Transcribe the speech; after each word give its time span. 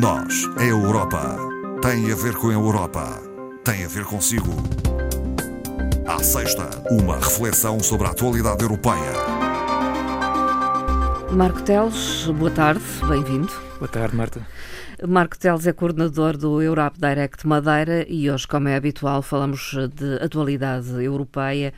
Nós, 0.00 0.48
a 0.56 0.64
Europa, 0.64 1.36
tem 1.82 2.10
a 2.10 2.14
ver 2.14 2.34
com 2.36 2.48
a 2.48 2.52
Europa, 2.54 3.20
tem 3.62 3.84
a 3.84 3.88
ver 3.88 4.04
consigo. 4.06 4.50
À 6.06 6.18
sexta, 6.22 6.70
uma 6.90 7.16
reflexão 7.16 7.78
sobre 7.78 8.06
a 8.06 8.10
atualidade 8.10 8.62
europeia. 8.62 9.12
Marco 11.32 11.60
Teles, 11.60 12.26
boa 12.26 12.50
tarde, 12.50 12.82
bem-vindo. 13.06 13.52
Boa 13.78 13.88
tarde, 13.88 14.16
Marta. 14.16 14.46
Marco 15.06 15.38
Teles 15.38 15.66
é 15.66 15.74
coordenador 15.74 16.38
do 16.38 16.62
Europe 16.62 16.98
Direct 16.98 17.46
Madeira 17.46 18.06
e 18.08 18.30
hoje, 18.30 18.48
como 18.48 18.68
é 18.68 18.76
habitual, 18.76 19.20
falamos 19.20 19.74
de 19.94 20.24
atualidade 20.24 20.90
europeia, 21.04 21.74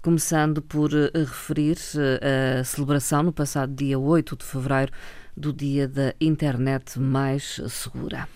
começando 0.00 0.62
por 0.62 0.90
referir 0.92 1.78
eh, 1.96 2.60
a 2.60 2.64
celebração 2.64 3.24
no 3.24 3.32
passado 3.32 3.74
dia 3.74 3.98
8 3.98 4.36
de 4.36 4.44
fevereiro 4.44 4.92
do 5.36 5.52
Dia 5.52 5.86
da 5.86 6.14
Internet 6.20 6.98
Mais 6.98 7.60
Segura. 7.68 8.28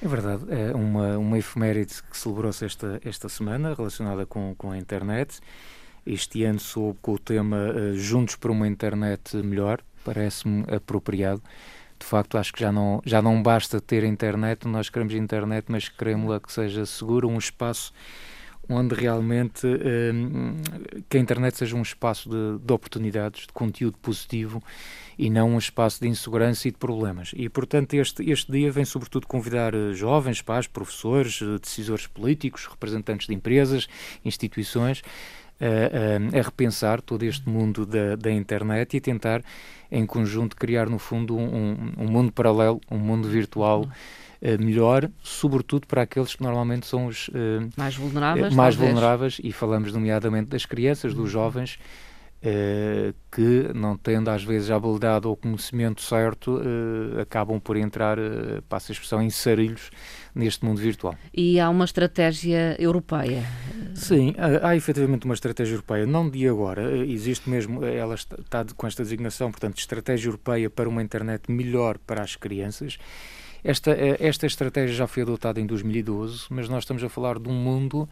É 0.00 0.06
verdade, 0.06 0.44
é 0.50 0.74
uma, 0.74 1.18
uma 1.18 1.38
efeméride 1.38 2.02
que 2.10 2.16
celebrou-se 2.16 2.64
esta, 2.64 3.00
esta 3.04 3.28
semana 3.28 3.74
relacionada 3.74 4.26
com, 4.26 4.54
com 4.54 4.70
a 4.70 4.78
internet. 4.78 5.40
Este 6.06 6.44
ano 6.44 6.60
soube 6.60 6.98
com 7.00 7.14
o 7.14 7.18
tema 7.18 7.56
uh, 7.70 7.96
Juntos 7.96 8.36
para 8.36 8.52
uma 8.52 8.68
Internet 8.68 9.34
Melhor, 9.38 9.80
parece-me 10.04 10.64
apropriado. 10.72 11.42
De 11.98 12.04
facto, 12.04 12.36
acho 12.36 12.52
que 12.52 12.60
já 12.60 12.70
não, 12.70 13.00
já 13.04 13.22
não 13.22 13.42
basta 13.42 13.80
ter 13.80 14.04
internet, 14.04 14.68
nós 14.68 14.90
queremos 14.90 15.14
internet, 15.14 15.64
mas 15.68 15.88
queremos-la 15.88 16.38
que 16.38 16.52
seja 16.52 16.84
segura, 16.84 17.26
um 17.26 17.38
espaço 17.38 17.92
onde 18.68 18.94
realmente 18.94 19.66
um, 19.66 20.56
que 21.08 21.16
a 21.16 21.20
internet 21.20 21.56
seja 21.56 21.76
um 21.76 21.82
espaço 21.82 22.28
de, 22.28 22.64
de, 22.64 22.72
oportunidades, 22.72 23.46
de 23.46 23.52
conteúdo 23.52 23.96
positivo 23.98 24.62
e 25.18 25.30
não 25.30 25.50
um 25.50 25.58
espaço 25.58 26.00
de 26.00 26.08
insegurança 26.08 26.68
e 26.68 26.70
de 26.70 26.78
problemas. 26.78 27.32
E, 27.36 27.48
portanto, 27.48 27.94
este, 27.94 28.28
este 28.30 28.50
dia 28.50 28.70
vem 28.70 28.84
sobretudo 28.84 29.26
convidar 29.26 29.74
eh, 29.74 29.92
jovens, 29.92 30.42
pais, 30.42 30.66
professores, 30.66 31.40
eh, 31.40 31.58
decisores 31.60 32.06
políticos, 32.06 32.66
representantes 32.66 33.26
de 33.26 33.34
empresas, 33.34 33.86
instituições, 34.24 35.02
a, 35.60 36.36
a, 36.36 36.40
a 36.40 36.42
repensar 36.42 37.00
todo 37.00 37.22
este 37.22 37.48
mundo 37.48 37.86
da, 37.86 38.16
da, 38.16 38.30
internet 38.30 38.96
e 38.96 39.00
tentar, 39.00 39.42
em 39.90 40.04
conjunto, 40.04 40.56
criar, 40.56 40.88
no 40.88 40.98
fundo, 40.98 41.36
um, 41.36 41.92
um 41.96 42.06
mundo 42.06 42.32
paralelo, 42.32 42.80
um 42.90 42.98
mundo 42.98 43.28
virtual 43.28 43.84
eh, 43.84 43.88
melhor, 44.58 45.10
sobretudo 45.22 45.86
para 45.86 46.02
aqueles 46.02 46.34
que 46.34 46.42
normalmente 46.42 46.86
são 46.86 47.06
os 47.06 47.28
uh, 47.28 47.32
mais 47.76 47.96
vulneráveis, 47.96 48.54
mais 48.54 48.74
vulneráveis 48.74 49.40
e 49.42 49.50
falamos 49.50 49.92
nomeadamente 49.92 50.50
das 50.50 50.66
crianças, 50.66 51.14
dos 51.14 51.30
jovens 51.30 51.78
uh, 52.42 53.14
que 53.32 53.72
não 53.74 53.96
tendo 53.96 54.28
às 54.28 54.44
vezes 54.44 54.70
a 54.70 54.76
habilidade 54.76 55.26
ou 55.26 55.32
o 55.32 55.36
conhecimento 55.36 56.02
certo 56.02 56.60
acabam 57.20 57.58
por 57.58 57.78
entrar, 57.78 58.18
uh, 58.18 58.60
passa 58.68 58.92
a 58.92 58.94
expressão, 58.94 59.22
em 59.22 59.30
sarilhos 59.30 59.90
neste 60.34 60.62
mundo 60.62 60.78
virtual. 60.78 61.16
E 61.32 61.58
há 61.58 61.70
uma 61.70 61.86
estratégia 61.86 62.76
europeia? 62.78 63.42
Sim, 63.94 64.34
há, 64.36 64.68
há 64.68 64.76
efetivamente 64.76 65.24
uma 65.24 65.34
estratégia 65.34 65.72
europeia, 65.72 66.04
não 66.04 66.28
de 66.28 66.46
agora, 66.46 66.94
existe 67.06 67.48
mesmo, 67.48 67.82
ela 67.82 68.14
está 68.14 68.62
com 68.76 68.86
esta 68.86 69.02
designação, 69.02 69.50
portanto, 69.50 69.78
estratégia 69.78 70.28
europeia 70.28 70.68
para 70.68 70.86
uma 70.86 71.02
internet 71.02 71.50
melhor 71.50 71.96
para 71.96 72.22
as 72.22 72.36
crianças 72.36 72.98
esta, 73.64 73.92
eh, 73.92 74.18
esta 74.20 74.46
estratégia 74.46 74.94
já 74.94 75.06
foi 75.06 75.22
adotada 75.22 75.58
em 75.58 75.64
2012, 75.66 76.44
mas 76.50 76.68
nós 76.68 76.82
estamos 76.82 77.02
a 77.02 77.08
falar 77.08 77.38
de 77.38 77.48
um 77.48 77.54
mundo, 77.54 78.06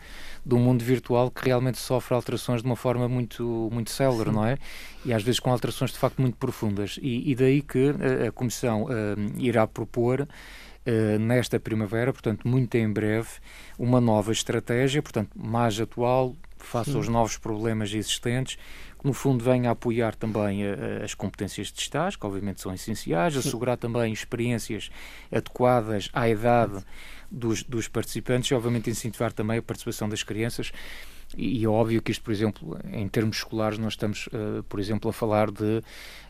de 0.45 0.55
um 0.55 0.59
mundo 0.59 0.83
virtual 0.83 1.31
que 1.31 1.45
realmente 1.45 1.79
sofre 1.79 2.15
alterações 2.15 2.63
de 2.63 2.67
uma 2.67 2.75
forma 2.75 3.07
muito, 3.07 3.69
muito 3.71 3.91
célere, 3.91 4.31
não 4.31 4.47
é? 4.47 4.57
E 5.05 5.13
às 5.13 5.23
vezes 5.23 5.39
com 5.39 5.53
alterações 5.53 5.93
de 5.93 5.99
facto 5.99 6.23
muito 6.23 6.39
profundas. 6.39 6.99
E, 7.03 7.31
e 7.31 7.35
daí 7.35 7.61
que 7.61 7.91
a, 7.91 8.25
eh, 8.25 8.29
a 8.29 8.33
Comissão 8.33 8.85
uh, 8.85 8.89
irá 9.39 9.67
propor 9.67 10.27
Uh, 10.85 11.17
nesta 11.17 11.61
primavera, 11.61 12.13
portanto, 12.13 12.49
muito 12.49 12.75
em 12.75 12.93
breve, 12.93 13.29
uma 13.79 14.01
nova 14.01 14.33
estratégia, 14.33 15.01
portanto, 15.01 15.31
mais 15.33 15.81
atual, 15.81 16.35
face 16.59 16.91
Sim. 16.91 16.97
aos 16.97 17.07
novos 17.09 17.37
problemas 17.37 17.95
existentes, 17.95 18.59
que 19.03 19.07
no 19.09 19.13
fundo 19.13 19.45
vem 19.45 19.67
a 19.67 19.73
apoiar 19.73 20.15
também 20.15 20.65
a, 20.65 21.01
a, 21.01 21.05
as 21.05 21.13
competências 21.13 21.73
digitais, 21.73 22.15
que 22.15 22.25
obviamente 22.25 22.61
são 22.61 22.73
essenciais, 22.73 23.37
assegurar 23.37 23.77
também 23.77 24.13
experiências 24.13 24.91
adequadas 25.31 26.09
à 26.13 26.29
idade 26.29 26.85
dos, 27.33 27.63
dos 27.63 27.89
participantes 27.89 28.51
e 28.51 28.55
obviamente 28.55 28.91
incentivar 28.91 29.33
também 29.33 29.59
a 29.59 29.63
participação 29.63 30.09
das 30.09 30.23
crianças 30.23 30.73
e 31.37 31.65
é 31.65 31.69
óbvio 31.69 32.03
que 32.03 32.11
isto, 32.11 32.23
por 32.23 32.33
exemplo, 32.33 32.79
em 32.93 33.09
termos 33.09 33.39
escolares, 33.39 33.79
nós 33.79 33.95
estamos, 33.95 34.27
uh, 34.29 34.63
por 34.69 34.79
exemplo, 34.79 35.09
a 35.09 35.13
falar 35.13 35.51
de 35.51 35.83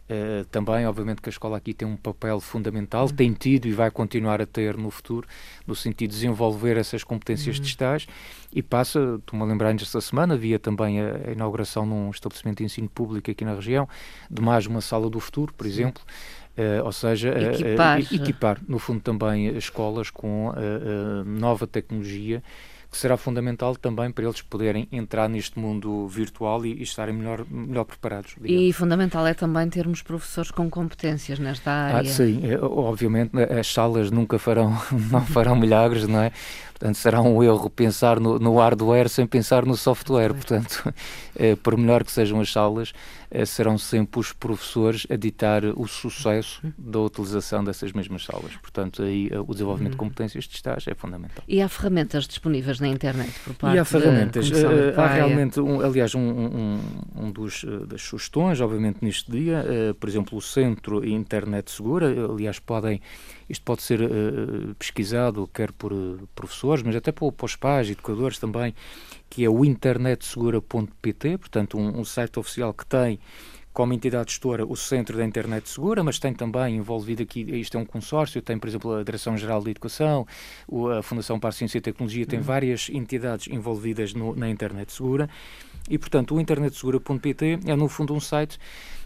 Uh, 0.03 0.45
também, 0.47 0.85
obviamente, 0.85 1.23
que 1.23 1.29
a 1.29 1.31
escola 1.31 1.57
aqui 1.57 1.73
tem 1.73 1.87
um 1.87 1.97
papel 1.97 2.39
fundamental, 2.41 3.07
uhum. 3.07 3.15
tem 3.15 3.33
tido 3.33 3.67
e 3.67 3.73
vai 3.73 3.91
continuar 3.91 4.43
a 4.43 4.47
ter 4.47 4.77
no 4.77 4.91
futuro, 4.91 5.27
no 5.67 5.75
sentido 5.75 6.11
de 6.11 6.17
desenvolver 6.17 6.77
essas 6.77 7.03
competências 7.03 7.57
uhum. 7.57 7.63
digitais. 7.63 8.07
E 8.53 8.61
passa, 8.61 9.17
estou-me 9.21 9.45
a 9.45 9.47
lembrar 9.47 9.75
esta 9.75 10.01
semana, 10.01 10.35
havia 10.35 10.59
também 10.59 11.01
a, 11.01 11.29
a, 11.29 11.33
inauguração 11.33 11.87
num 11.87 12.11
estabelecimento 12.11 12.59
de 12.59 12.65
ensino 12.65 12.91
público 12.91 13.31
aqui 13.31 13.45
na 13.45 13.55
região, 13.55 13.89
de 14.31 14.43
mais 14.43 14.67
uma 14.67 14.83
sala 14.83 15.09
do 15.09 15.21
futuro, 15.21 15.55
por 15.55 15.67
exemplo. 15.67 16.03
Uh, 16.57 16.85
ou 16.85 16.93
seja, 16.93 17.31
equipar. 17.31 18.01
equipar, 18.01 18.61
no 18.69 18.79
fundo, 18.79 19.01
também 19.01 19.57
escolas 19.57 20.11
com 20.11 20.53
nova 21.25 21.67
tecnologia 21.67 22.43
que 22.93 22.99
será 22.99 23.17
fundamental 23.17 23.75
também 23.75 24.11
para 24.13 24.25
eles 24.25 24.43
poderem 24.43 24.87
entrar 24.93 25.27
neste 25.27 25.59
mundo 25.59 26.07
virtual 26.07 26.65
e, 26.67 26.75
e 26.75 26.83
estarem 26.83 27.15
melhor, 27.15 27.43
melhor 27.51 27.85
preparados. 27.85 28.35
Digamos. 28.39 28.69
E 28.69 28.73
fundamental 28.75 29.27
é 29.27 29.33
também 29.33 29.67
termos 29.71 30.03
professores 30.03 30.51
com 30.51 30.69
competências 30.69 31.39
nesta 31.39 31.71
ah, 31.71 31.97
área. 31.97 32.11
Ah, 32.11 32.13
sim, 32.13 32.43
obviamente 32.61 33.31
as 33.59 33.67
salas 33.67 34.11
nunca 34.11 34.39
farão, 34.39 34.79
não 35.11 35.25
farão 35.25 35.57
milagres, 35.57 36.07
não 36.07 36.21
é? 36.21 36.33
Portanto, 36.73 36.97
será 36.97 37.23
um 37.23 37.43
erro 37.43 37.71
pensar 37.71 38.21
no, 38.21 38.39
no 38.39 38.59
hardware 38.59 39.09
sem 39.09 39.27
pensar 39.27 39.65
no 39.65 39.77
software. 39.77 40.35
Portanto, 40.35 40.93
por 41.63 41.79
melhor 41.79 42.05
que 42.05 42.13
sejam 42.13 42.41
as 42.41 42.53
salas, 42.53 42.93
serão 43.47 43.79
sempre 43.79 44.21
os 44.21 44.33
professores 44.33 45.07
a 45.11 45.17
ditar 45.17 45.65
o 45.65 45.87
sucesso 45.87 46.63
da 46.77 47.01
utilização 47.01 47.65
dessas 47.65 47.93
mesmas 47.93 48.25
salas. 48.25 48.57
Portanto, 48.57 49.03
aí 49.03 49.29
eh, 49.31 49.39
o 49.39 49.53
desenvolvimento 49.53 49.93
de 49.93 49.99
uhum. 49.99 50.09
competências 50.09 50.45
digitais 50.45 50.87
é 50.87 50.95
fundamental. 50.95 51.43
E 51.49 51.63
há 51.63 51.69
ferramentas 51.69 52.27
disponíveis 52.27 52.81
na 52.81 52.89
internet 52.89 53.33
por 53.45 53.55
parte 53.55 53.77
E 53.77 53.79
há 53.79 53.85
ferramentas. 53.85 54.51
Uh, 54.51 55.01
há 55.01 55.07
realmente, 55.07 55.61
um, 55.61 55.81
aliás, 55.81 56.15
um, 56.15 56.21
um, 56.21 56.81
um 57.17 57.31
dos, 57.31 57.63
uh, 57.65 57.87
das 57.87 58.03
sugestões, 58.03 58.61
obviamente, 58.61 58.99
neste 59.03 59.31
dia, 59.31 59.65
uh, 59.65 59.95
por 59.95 60.09
exemplo, 60.09 60.37
o 60.37 60.43
Centro 60.43 61.07
Internet 61.07 61.71
Segura, 61.71 62.07
aliás, 62.31 62.59
podem 62.59 63.01
isto 63.49 63.65
pode 63.65 63.83
ser 63.83 64.01
uh, 64.03 64.75
pesquisado 64.77 65.49
quer 65.53 65.73
por 65.73 65.93
uh, 65.93 66.29
professores, 66.35 66.83
mas 66.83 66.97
até 66.97 67.13
por, 67.13 67.33
por 67.33 67.47
os 67.47 67.57
pais, 67.57 67.91
educadores 67.91 68.39
também, 68.39 68.75
que 69.29 69.45
é 69.45 69.51
o 69.51 69.65
internetsegura.pt, 69.65 71.39
portanto 71.39 71.79
um, 71.79 72.01
um 72.01 72.05
site 72.05 72.39
oficial 72.39 72.73
que 72.73 72.87
tem 72.87 73.19
como 73.73 73.93
entidade 73.93 74.31
gestora 74.31 74.67
o 74.67 74.77
Centro 74.77 75.17
da 75.17 75.25
Internet 75.25 75.69
Segura, 75.69 76.05
mas 76.05 76.19
tem 76.19 76.35
também 76.35 76.77
envolvido 76.77 77.23
aqui, 77.23 77.41
isto 77.59 77.77
é 77.77 77.81
um 77.81 77.85
consórcio, 77.85 78.43
tem, 78.43 78.59
por 78.59 78.69
exemplo, 78.69 78.95
a 78.95 79.03
Direção-Geral 79.03 79.63
de 79.63 79.71
Educação, 79.71 80.27
a 80.99 81.03
Fundação 81.03 81.41
para 81.41 81.49
a 81.49 81.53
Ciência 81.53 81.79
e 81.79 81.81
Tecnologia, 81.81 82.27
tem 82.27 82.39
uhum. 82.39 82.45
várias 82.45 82.91
entidades 82.91 83.49
envolvidas 83.49 84.13
no, 84.13 84.37
na 84.37 84.49
Internet 84.49 84.93
Segura, 84.93 85.29
e, 85.89 85.99
portanto, 85.99 86.35
o 86.35 86.41
internetsegura.pt 86.41 87.61
é, 87.67 87.75
no 87.75 87.89
fundo, 87.89 88.15
um 88.15 88.21
site 88.21 88.59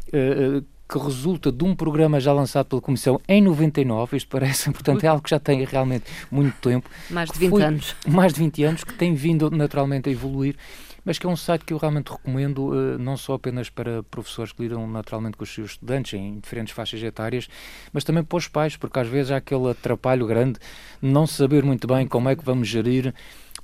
uh, 0.09 0.65
que 0.89 0.99
resulta 0.99 1.51
de 1.51 1.65
um 1.65 1.75
programa 1.75 2.21
já 2.21 2.33
lançado 2.33 2.67
pela 2.67 2.81
Comissão 2.81 3.21
em 3.29 3.43
99, 3.43 4.17
isto 4.17 4.29
parece, 4.29 4.71
portanto, 4.73 5.05
é 5.05 5.09
algo 5.09 5.23
que 5.23 5.31
já 5.31 5.41
tem 5.41 5.65
realmente 5.65 6.05
muito 6.31 6.57
tempo. 6.61 6.89
Mais 7.11 7.31
de 7.31 7.39
20 7.39 7.51
foi, 7.51 7.63
anos. 7.63 7.97
Mais 8.07 8.33
de 8.33 8.41
20 8.41 8.65
anos, 8.65 8.85
que 8.85 8.95
tem 8.95 9.15
vindo 9.15 9.51
naturalmente 9.51 10.09
a 10.09 10.13
evoluir, 10.13 10.57
mas 11.05 11.19
que 11.19 11.27
é 11.27 11.29
um 11.29 11.37
site 11.37 11.65
que 11.65 11.73
eu 11.73 11.79
realmente 11.79 12.11
recomendo, 12.11 12.71
uh, 12.71 12.99
não 12.99 13.17
só 13.17 13.35
apenas 13.35 13.71
para 13.71 14.03
professores 14.05 14.53
que 14.53 14.63
lidam 14.63 14.87
naturalmente 14.89 15.37
com 15.37 15.45
os 15.45 15.55
seus 15.55 15.73
estudantes 15.73 16.15
em 16.15 16.41
diferentes 16.41 16.75
faixas 16.75 17.01
etárias, 17.01 17.49
mas 17.93 18.03
também 18.03 18.25
para 18.25 18.37
os 18.37 18.49
pais, 18.49 18.77
porque 18.77 18.99
às 18.99 19.07
vezes 19.07 19.31
há 19.31 19.37
aquele 19.37 19.71
atrapalho 19.71 20.27
grande, 20.27 20.59
não 21.01 21.25
saber 21.25 21.63
muito 21.63 21.87
bem 21.87 22.09
como 22.09 22.29
é 22.29 22.35
que 22.35 22.45
vamos 22.45 22.67
gerir 22.67 23.15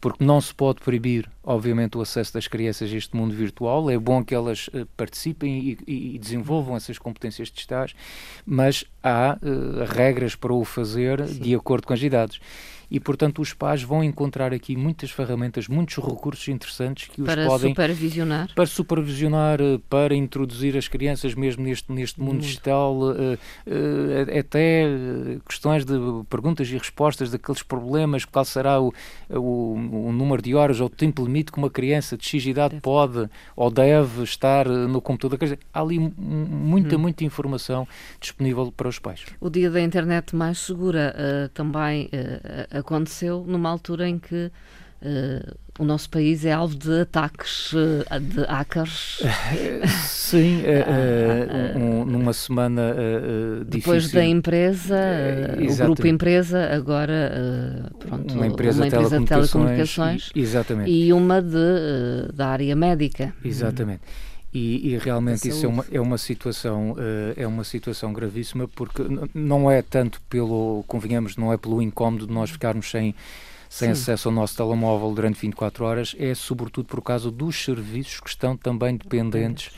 porque 0.02 0.24
não 0.24 0.40
se 0.40 0.52
pode 0.52 0.80
proibir, 0.80 1.30
obviamente, 1.44 1.96
o 1.96 2.00
acesso 2.00 2.34
das 2.34 2.48
crianças 2.48 2.92
a 2.92 2.96
este 2.96 3.16
mundo 3.16 3.32
virtual. 3.32 3.88
É 3.88 3.96
bom 3.96 4.22
que 4.24 4.34
elas 4.34 4.66
uh, 4.66 4.84
participem 4.96 5.78
e, 5.86 6.14
e, 6.16 6.18
desenvolvam 6.18 6.76
essas 6.76 6.98
competências 6.98 7.48
digitais, 7.48 7.94
mas 8.44 8.84
há 9.00 9.38
uh, 9.40 9.84
regras 9.94 10.34
para 10.34 10.52
o 10.52 10.64
fazer 10.64 11.24
Sim. 11.28 11.40
de 11.40 11.54
acordo 11.54 11.86
com 11.86 11.92
as 11.92 12.02
idades 12.02 12.40
e, 12.92 13.00
portanto, 13.00 13.40
os 13.40 13.54
pais 13.54 13.82
vão 13.82 14.04
encontrar 14.04 14.52
aqui 14.52 14.76
muitas 14.76 15.10
ferramentas, 15.10 15.66
muitos 15.66 15.96
recursos 15.96 16.46
interessantes 16.48 17.08
que 17.08 17.22
os 17.22 17.26
para 17.26 17.46
podem... 17.46 17.70
supervisionar. 17.70 18.54
Para 18.54 18.66
supervisionar, 18.66 19.62
eh, 19.62 19.80
para 19.88 20.14
introduzir 20.14 20.76
as 20.76 20.88
crianças 20.88 21.34
mesmo 21.34 21.64
neste, 21.64 21.90
neste 21.90 22.20
mundo 22.20 22.40
digital, 22.40 22.94
uh, 22.94 23.12
uh, 23.14 24.38
até 24.38 24.84
questões 25.48 25.86
de 25.86 25.94
perguntas 26.28 26.68
e 26.68 26.76
respostas 26.76 27.30
daqueles 27.30 27.62
problemas, 27.62 28.26
qual 28.26 28.44
será 28.44 28.78
o, 28.78 28.92
o, 29.30 29.72
o 30.08 30.12
número 30.12 30.42
de 30.42 30.54
horas 30.54 30.78
ou 30.78 30.88
o 30.88 30.90
tempo 30.90 31.22
permite 31.22 31.50
que 31.50 31.56
uma 31.56 31.70
criança 31.70 32.14
de 32.18 32.26
X 32.26 32.44
idade 32.44 32.72
deve. 32.72 32.82
pode 32.82 33.26
ou 33.56 33.70
deve 33.70 34.22
estar 34.22 34.68
no 34.68 35.00
computador. 35.00 35.38
Quer 35.38 35.46
dizer, 35.46 35.58
há 35.72 35.80
ali 35.80 35.98
muita, 35.98 36.96
hum. 36.96 36.98
muita 36.98 37.24
informação 37.24 37.88
disponível 38.20 38.70
para 38.70 38.88
os 38.88 38.98
pais. 38.98 39.24
O 39.40 39.48
dia 39.48 39.70
da 39.70 39.80
internet 39.80 40.36
mais 40.36 40.58
segura 40.58 41.14
uh, 41.16 41.48
também 41.54 42.10
uh, 42.12 42.81
aconteceu 42.82 43.44
numa 43.46 43.70
altura 43.70 44.08
em 44.08 44.18
que 44.18 44.50
Uh, 45.02 45.58
o 45.80 45.84
nosso 45.84 46.08
país 46.08 46.44
é 46.44 46.52
alvo 46.52 46.76
de 46.76 47.00
ataques 47.00 47.72
uh, 47.72 48.20
de 48.20 48.44
hackers. 48.44 49.20
Sim, 50.06 50.62
uh, 50.62 51.76
um, 51.76 52.04
numa 52.04 52.32
semana 52.32 52.94
difícil. 53.66 53.66
Depois 53.66 54.12
da 54.12 54.24
empresa, 54.24 54.96
o 55.58 55.76
grupo 55.76 56.06
empresa, 56.06 56.68
agora 56.72 57.90
pronto, 57.98 58.32
uma 58.32 58.46
empresa, 58.46 58.80
uma 58.80 58.86
empresa 58.86 59.18
de 59.18 59.26
telecomunicações 59.26 60.30
e, 60.36 60.40
exatamente. 60.40 60.88
e 60.88 61.12
uma 61.12 61.42
de, 61.42 62.32
da 62.32 62.46
área 62.46 62.76
médica. 62.76 63.34
Exatamente. 63.44 64.02
E, 64.54 64.92
e, 64.92 64.98
realmente 64.98 65.48
isso 65.48 65.64
é 65.64 65.68
uma, 65.68 65.86
é 65.92 66.00
uma 66.00 66.18
situação 66.18 66.94
é 67.34 67.46
uma 67.46 67.64
situação 67.64 68.12
gravíssima 68.12 68.68
porque 68.68 69.02
não 69.32 69.70
é 69.70 69.80
tanto 69.80 70.20
pelo 70.28 70.84
convenhamos 70.86 71.38
não 71.38 71.50
é 71.50 71.56
pelo 71.56 71.80
incómodo 71.80 72.26
de 72.26 72.32
nós 72.34 72.50
ficarmos 72.50 72.90
sem 72.90 73.14
sem 73.72 73.94
Sim. 73.94 74.02
acesso 74.02 74.28
ao 74.28 74.34
nosso 74.34 74.54
telemóvel 74.54 75.14
durante 75.14 75.40
24 75.40 75.82
horas, 75.82 76.14
é 76.18 76.34
sobretudo 76.34 76.84
por 76.84 77.00
causa 77.00 77.30
dos 77.30 77.64
serviços 77.64 78.20
que 78.20 78.28
estão 78.28 78.54
também 78.54 78.98
dependentes 78.98 79.68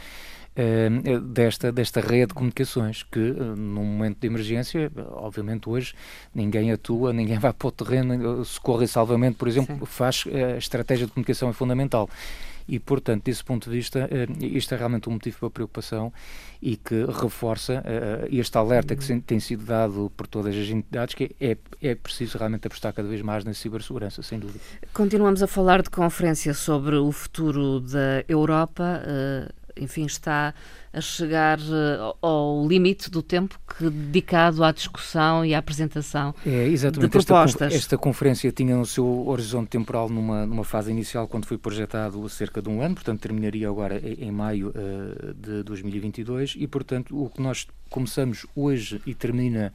uh, 0.57 1.21
desta, 1.21 1.71
desta 1.71 2.01
rede 2.01 2.27
de 2.27 2.35
comunicações, 2.35 3.05
que 3.05 3.21
uh, 3.21 3.55
num 3.55 3.85
momento 3.85 4.19
de 4.19 4.27
emergência, 4.27 4.91
obviamente 5.13 5.69
hoje, 5.69 5.95
ninguém 6.35 6.73
atua, 6.73 7.13
ninguém 7.13 7.39
vai 7.39 7.53
para 7.53 7.69
o 7.69 7.71
terreno, 7.71 8.45
socorro 8.45 8.83
e 8.83 8.89
salvamento, 8.89 9.39
por 9.39 9.47
exemplo, 9.47 9.77
Sim. 9.79 9.87
faz 9.87 10.25
a 10.27 10.59
estratégia 10.59 11.07
de 11.07 11.13
comunicação 11.13 11.49
é 11.49 11.53
fundamental. 11.53 12.11
E, 12.67 12.79
portanto, 12.79 13.25
desse 13.25 13.45
ponto 13.45 13.69
de 13.69 13.77
vista, 13.77 14.09
isto 14.41 14.75
é 14.75 14.77
realmente 14.77 15.09
um 15.09 15.13
motivo 15.13 15.39
para 15.39 15.51
preocupação 15.51 16.13
e 16.63 16.77
que 16.77 17.05
reforça 17.05 17.81
uh, 17.81 18.27
este 18.31 18.57
alerta 18.57 18.97
que 18.97 19.21
tem 19.21 19.39
sido 19.39 19.65
dado 19.65 20.11
por 20.17 20.27
todas 20.27 20.57
as 20.57 20.69
entidades, 20.69 21.15
que 21.15 21.35
é, 21.41 21.57
é 21.83 21.95
preciso 21.95 22.39
realmente 22.39 22.67
apostar 22.67 22.93
cada 22.95 23.07
vez 23.07 23.21
mais 23.21 23.45
na 23.45 23.53
cibersegurança, 23.53 24.23
sem 24.23 24.39
dúvida. 24.39 24.61
Continuamos 24.93 25.43
a 25.43 25.47
falar 25.47 25.83
de 25.83 25.91
conferência 25.91 26.55
sobre 26.55 26.97
o 26.97 27.13
futuro 27.13 27.81
da 27.81 28.25
Europa. 28.29 29.03
Enfim, 29.77 30.07
está 30.07 30.55
a 30.93 31.01
chegar 31.01 31.59
eh, 31.59 32.15
ao 32.23 32.67
limite 32.67 33.11
do 33.11 33.21
tempo 33.21 33.59
que, 33.67 33.91
dedicado 33.91 34.63
à 34.63 34.71
discussão 34.71 35.45
e 35.45 35.53
à 35.53 35.59
apresentação 35.59 36.33
é, 36.47 36.69
de 36.69 37.09
propostas. 37.09 37.63
Esta, 37.63 37.77
esta, 37.77 37.99
conferência 37.99 38.53
tinha 38.53 38.77
no 38.77 38.87
seu 38.87 39.27
horizonte 39.27 39.71
temporal 39.71 40.09
numa, 40.09 40.47
numa 40.47 40.65
fase 40.65 40.93
inicial, 40.93 41.27
quando 41.27 41.47
foi 41.47 41.59
projetado 41.59 42.29
cerca 42.29 42.63
de 42.63 42.69
um 42.69 42.81
ano, 42.81 42.95
portanto 42.95 43.21
terminaria 43.21 43.69
agora 43.69 43.99
em, 43.99 44.29
em 44.29 44.31
maio 44.31 44.69
uh, 44.69 45.35
de 45.35 45.65
2022 45.65 46.55
e, 46.59 46.67
portanto, 46.69 47.21
o 47.21 47.29
que 47.29 47.43
nós 47.43 47.67
começamos 47.91 48.47
hoje 48.55 49.03
e 49.05 49.15
termina, 49.15 49.73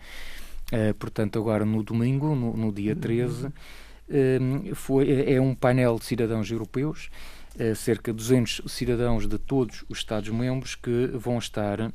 uh, 0.72 0.94
portanto, 0.94 1.38
agora 1.38 1.66
no 1.66 1.84
domingo, 1.84 2.34
no, 2.34 2.56
no 2.56 2.72
dia 2.72 2.96
13, 2.96 3.48
uh, 3.48 3.52
foi, 4.76 5.10
é, 5.10 5.34
é 5.34 5.42
um 5.42 5.54
painel 5.54 6.00
de 6.00 6.06
cidadãos 6.06 6.50
europeus 6.50 7.10
cerca 7.76 8.12
de 8.12 8.18
200 8.18 8.62
cidadãos 8.68 9.28
de 9.28 9.38
todos 9.38 9.84
os 9.90 10.00
Estados-membros 10.00 10.76
que 10.76 11.08
vão 11.14 11.38
estar 11.38 11.92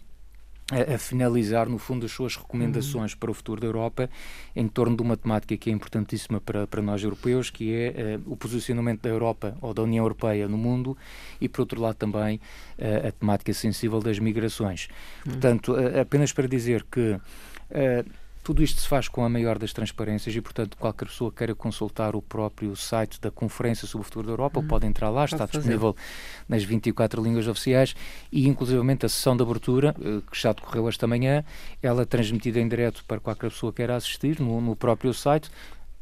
a, 0.73 0.95
a, 0.95 0.99
finalizar, 0.99 1.69
no 1.69 1.79
fundo, 1.79 2.07
as 2.07 2.13
suas 2.13 2.37
recomendações 2.37 3.13
uhum. 3.13 3.19
para 3.19 3.31
o 3.31 3.35
futuro 3.35 3.61
da 3.61 3.67
Europa 3.67 4.09
em 4.57 4.67
torno 4.67 4.97
de 4.97 5.03
uma 5.03 5.17
temática 5.17 5.57
que 5.57 5.69
é 5.69 5.73
importantíssima 5.73 6.41
para, 6.41 6.67
para 6.67 6.81
nós 6.81 7.03
europeus, 7.03 7.51
que 7.51 7.73
é 7.73 8.17
uh, 8.17 8.33
o 8.33 8.37
posicionamento 8.37 9.03
da 9.03 9.11
Europa 9.11 9.57
ou 9.61 9.75
da 9.75 9.83
União 9.83 10.05
Europeia 10.05 10.49
no 10.49 10.57
mundo 10.57 10.97
e, 11.41 11.49
por 11.49 11.63
outro 11.63 11.81
lado, 11.81 11.97
também 11.97 12.41
uh, 12.79 13.09
a 13.09 13.13
temática 13.13 13.53
sensível 13.53 14.01
das 14.01 14.19
migrações. 14.19 14.89
Uhum. 15.27 15.33
Portanto, 15.33 15.73
uh, 15.73 16.01
apenas 16.01 16.33
para 16.33 16.49
dizer 16.49 16.85
que 16.91 17.19
tudo 18.45 18.63
isto 18.63 18.79
se 18.79 18.87
faz 18.87 19.09
com 19.09 19.25
a 19.25 19.29
maior 19.29 19.59
das 19.59 19.73
transparências 19.73 20.37
e, 20.37 20.41
portanto, 20.41 20.77
qualquer 20.77 21.07
pessoa 21.07 21.33
queira 21.33 21.55
consultar 21.55 22.15
o 22.15 22.21
próprio 22.21 22.77
site 22.77 23.19
da 23.19 23.31
Conferência 23.31 23.89
sobre 23.89 24.03
o 24.03 24.05
Futuro 24.05 24.27
da 24.27 24.33
Europa 24.35 24.61
uhum. 24.61 24.69
pode 24.69 24.87
entrar 24.87 25.09
lá, 25.09 25.25
está 25.25 25.47
disponível 25.47 25.97
nas 26.47 26.63
24 26.63 27.23
línguas 27.23 27.49
oficiais 27.49 27.97
e, 28.31 28.47
inclusivamente, 28.47 29.07
a 29.07 29.09
sessão 29.09 29.35
de 29.35 29.43
abertura, 29.43 29.97
eh, 29.99 30.21
que 30.31 30.39
já 30.39 30.53
decorreu 30.53 30.87
esta 30.91 31.07
manhã, 31.07 31.43
ela 31.83 32.03
é 32.03 32.05
transmitida 32.05 32.61
em 32.61 32.69
direto 32.69 33.03
para 33.09 33.19
qualquer 33.19 33.51
pessoa 33.51 33.73
que 33.73 33.79
queira 33.79 33.97
assistir 33.97 34.39
no, 34.39 34.61
no 34.61 34.77
próprio 34.77 35.15
site 35.15 35.51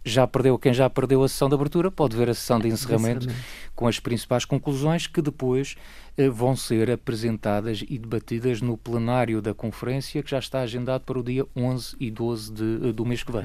já 0.04 0.26
perdeu, 0.26 0.58
quem 0.58 0.74
já 0.74 0.88
perdeu 0.90 1.22
a 1.22 1.28
sessão 1.28 1.48
de 1.48 1.54
abertura 1.54 1.90
pode 1.90 2.16
ver 2.16 2.28
a 2.28 2.34
sessão 2.34 2.58
de 2.58 2.68
encerramento 2.68 3.28
com 3.74 3.86
as 3.86 3.98
principais 3.98 4.44
conclusões 4.44 5.06
que 5.06 5.22
depois 5.22 5.76
eh, 6.16 6.28
vão 6.28 6.54
ser 6.54 6.90
apresentadas 6.90 7.82
e 7.88 7.98
debatidas 7.98 8.60
no 8.60 8.76
plenário 8.76 9.40
da 9.40 9.54
conferência 9.54 10.22
que 10.22 10.30
já 10.30 10.38
está 10.38 10.60
agendado 10.60 11.04
para 11.04 11.18
o 11.18 11.22
dia 11.22 11.46
11 11.56 11.96
e 11.98 12.10
12 12.10 12.52
de, 12.52 12.88
eh, 12.88 12.92
do 12.92 13.06
mês 13.06 13.22
que 13.22 13.32
vem. 13.32 13.44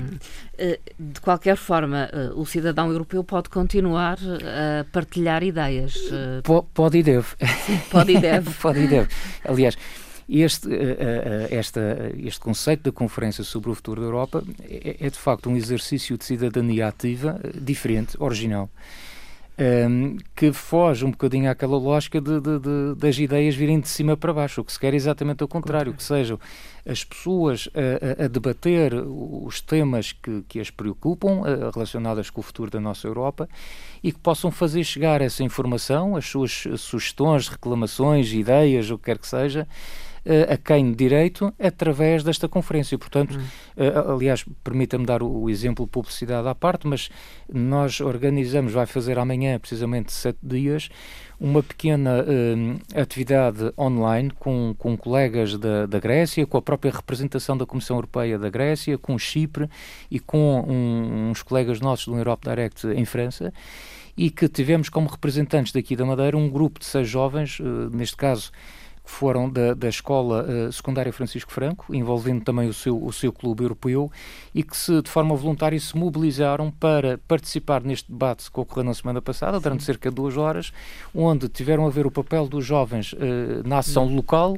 Eh, 0.57 0.79
de 0.99 1.21
qualquer 1.21 1.55
forma, 1.55 2.09
o 2.35 2.45
cidadão 2.45 2.91
europeu 2.91 3.23
pode 3.23 3.49
continuar 3.49 4.17
a 4.19 4.83
partilhar 4.91 5.43
ideias. 5.43 5.95
Pode 6.73 6.97
e 6.97 7.03
deve. 7.03 7.27
Pode 7.89 8.11
e 8.11 8.19
deve. 8.19 8.51
pode 8.59 8.79
e 8.79 8.87
deve. 8.87 9.09
Aliás, 9.45 9.77
este, 10.29 10.69
esta, 11.49 12.11
este 12.17 12.39
conceito 12.39 12.83
da 12.83 12.91
Conferência 12.91 13.43
sobre 13.43 13.69
o 13.69 13.75
Futuro 13.75 14.01
da 14.01 14.07
Europa 14.07 14.43
é, 14.61 14.97
é 14.99 15.09
de 15.09 15.17
facto 15.17 15.49
um 15.49 15.55
exercício 15.55 16.17
de 16.17 16.25
cidadania 16.25 16.87
ativa 16.87 17.39
diferente, 17.55 18.15
original 18.19 18.69
um, 19.59 20.17
que 20.35 20.53
foge 20.53 21.03
um 21.03 21.11
bocadinho 21.11 21.49
àquela 21.49 21.77
lógica 21.77 22.21
de, 22.21 22.39
de, 22.39 22.59
de, 22.59 22.95
das 22.95 23.17
ideias 23.17 23.55
virem 23.55 23.79
de 23.79 23.89
cima 23.89 24.15
para 24.15 24.31
baixo. 24.31 24.61
O 24.61 24.63
que 24.63 24.71
se 24.71 24.79
quer 24.79 24.93
é 24.93 24.95
exatamente 24.95 25.43
o 25.43 25.47
contrário, 25.47 25.93
que 25.93 26.03
sejam 26.03 26.39
as 26.85 27.03
pessoas 27.03 27.67
a, 27.73 28.25
a, 28.25 28.27
debater 28.27 28.93
os 28.93 29.59
temas 29.59 30.11
que, 30.11 30.43
que 30.47 30.59
as 30.59 30.69
preocupam 30.69 31.41
relacionadas 31.73 32.29
com 32.29 32.39
o 32.39 32.43
futuro 32.43 32.69
da 32.69 32.79
nossa 32.79 33.07
Europa 33.07 33.49
e 34.03 34.11
que 34.11 34.19
possam 34.19 34.51
fazer 34.51 34.83
chegar 34.83 35.21
essa 35.21 35.43
informação, 35.43 36.15
as 36.15 36.25
suas 36.25 36.65
sugestões, 36.77 37.47
reclamações, 37.47 38.31
ideias, 38.31 38.91
o 38.91 38.97
que 38.97 39.05
quer 39.05 39.17
que 39.17 39.27
seja, 39.27 39.67
uh, 40.27 40.53
a 40.53 40.57
quem 40.57 40.91
de 40.91 40.97
direito 40.97 41.53
através 41.57 42.23
desta 42.23 42.47
conferência. 42.47 42.97
Portanto, 42.97 43.35
uh, 43.35 44.11
aliás, 44.11 44.45
permita-me 44.63 45.05
dar 45.05 45.23
o, 45.23 45.43
o, 45.43 45.49
exemplo 45.49 45.87
publicidade 45.87 46.47
à 46.47 46.53
parte, 46.53 46.85
mas 46.85 47.09
nós 47.51 48.01
organizamos, 48.01 48.73
vai 48.73 48.85
fazer 48.85 49.17
amanhã, 49.17 49.57
precisamente 49.57 50.11
sete 50.11 50.39
dias, 50.43 50.89
uma 51.39 51.63
pequena 51.63 52.23
uh, 52.23 52.99
atividade 52.99 53.71
online 53.77 54.31
com, 54.31 54.75
com 54.77 54.97
colegas 54.97 55.57
da, 55.57 55.85
da 55.85 55.99
Grécia, 55.99 56.45
com 56.45 56.57
a 56.57 56.61
própria 56.61 56.91
representação 56.91 57.57
da 57.57 57.65
Comissão 57.65 57.95
Europeia 57.95 58.37
da 58.37 58.49
Grécia, 58.49 58.97
com 58.97 59.17
Chipre 59.17 59.69
e 60.11 60.19
com 60.19 60.61
um, 60.67 61.29
uns 61.29 61.41
colegas 61.41 61.79
nossos 61.79 62.07
do 62.07 62.17
Europe 62.17 62.47
Direct 62.47 62.87
em 62.87 63.05
França 63.05 63.53
e 64.17 64.31
que 64.31 64.49
tivemos 64.49 64.89
como 64.89 65.07
representantes 65.07 65.71
daqui 65.71 65.95
da 65.95 66.03
Madeira 66.03 66.35
um 66.35 66.49
grupo 66.49 66.79
de 66.79 66.85
seis 66.85 67.07
jovens, 67.07 67.59
uh, 67.59 67.89
neste 67.91 68.17
caso 68.17 68.51
foram 69.09 69.49
da, 69.49 69.73
da 69.73 69.87
Escola 69.87 70.43
uh, 70.43 70.71
Secundária 70.71 71.11
Francisco 71.13 71.51
Franco, 71.51 71.93
envolvendo 71.95 72.43
também 72.43 72.67
o 72.67 72.73
seu, 72.73 73.01
o 73.03 73.11
seu 73.11 73.31
clube 73.31 73.63
europeu, 73.63 74.11
e 74.53 74.61
que 74.63 74.75
se, 74.75 75.01
de 75.01 75.09
forma 75.09 75.35
voluntária 75.35 75.79
se 75.79 75.97
mobilizaram 75.97 76.69
para 76.69 77.17
participar 77.27 77.81
neste 77.81 78.11
debate 78.11 78.51
que 78.51 78.59
ocorreu 78.59 78.83
na 78.83 78.93
semana 78.93 79.21
passada, 79.21 79.59
durante 79.59 79.83
cerca 79.83 80.09
de 80.09 80.15
duas 80.15 80.37
horas, 80.37 80.71
onde 81.15 81.47
tiveram 81.47 81.87
a 81.87 81.89
ver 81.89 82.05
o 82.05 82.11
papel 82.11 82.47
dos 82.47 82.65
jovens 82.65 83.13
uh, 83.13 83.17
na 83.65 83.79
ação 83.79 84.13
local 84.13 84.57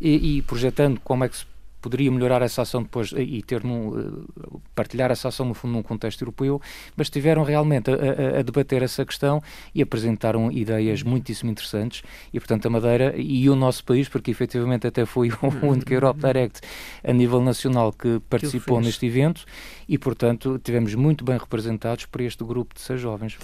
e, 0.00 0.38
e 0.38 0.42
projetando 0.42 0.98
como 1.00 1.24
é 1.24 1.28
que 1.28 1.36
se 1.36 1.51
poderia 1.82 2.10
melhorar 2.10 2.40
essa 2.40 2.62
ação 2.62 2.82
depois 2.82 3.12
eh, 3.12 3.20
e 3.20 3.42
ter 3.42 3.62
num, 3.64 3.98
eh, 3.98 4.58
partilhar 4.74 5.10
essa 5.10 5.28
ação 5.28 5.44
no 5.44 5.52
fundo 5.52 5.72
num 5.72 5.82
contexto 5.82 6.22
europeu, 6.22 6.62
mas 6.96 7.08
estiveram 7.08 7.42
realmente 7.42 7.90
a, 7.90 7.94
a, 7.94 8.38
a, 8.38 8.42
debater 8.42 8.82
essa 8.82 9.04
questão 9.04 9.42
e 9.74 9.82
apresentaram 9.82 10.50
ideias 10.50 11.02
muitíssimo 11.02 11.50
interessantes. 11.50 12.02
E 12.32 12.38
portanto 12.38 12.66
a 12.66 12.70
Madeira 12.70 13.14
e 13.16 13.50
o 13.50 13.56
nosso 13.56 13.84
país, 13.84 14.08
porque 14.08 14.30
efetivamente 14.30 14.86
até 14.86 15.04
foi 15.04 15.30
o 15.42 15.66
único 15.66 15.92
Europe 15.92 16.20
Direct 16.20 16.60
a 17.02 17.12
nível 17.12 17.42
nacional 17.42 17.92
que 17.92 18.20
participou 18.30 18.78
que 18.78 18.86
neste 18.86 19.04
evento. 19.06 19.44
E 19.88 19.98
portanto 19.98 20.60
tivemos 20.62 20.94
muito 20.94 21.24
bem 21.24 21.36
representados 21.36 22.06
por 22.06 22.20
este 22.20 22.44
grupo 22.44 22.74
de 22.74 22.80
seis 22.80 23.00
jovens. 23.00 23.36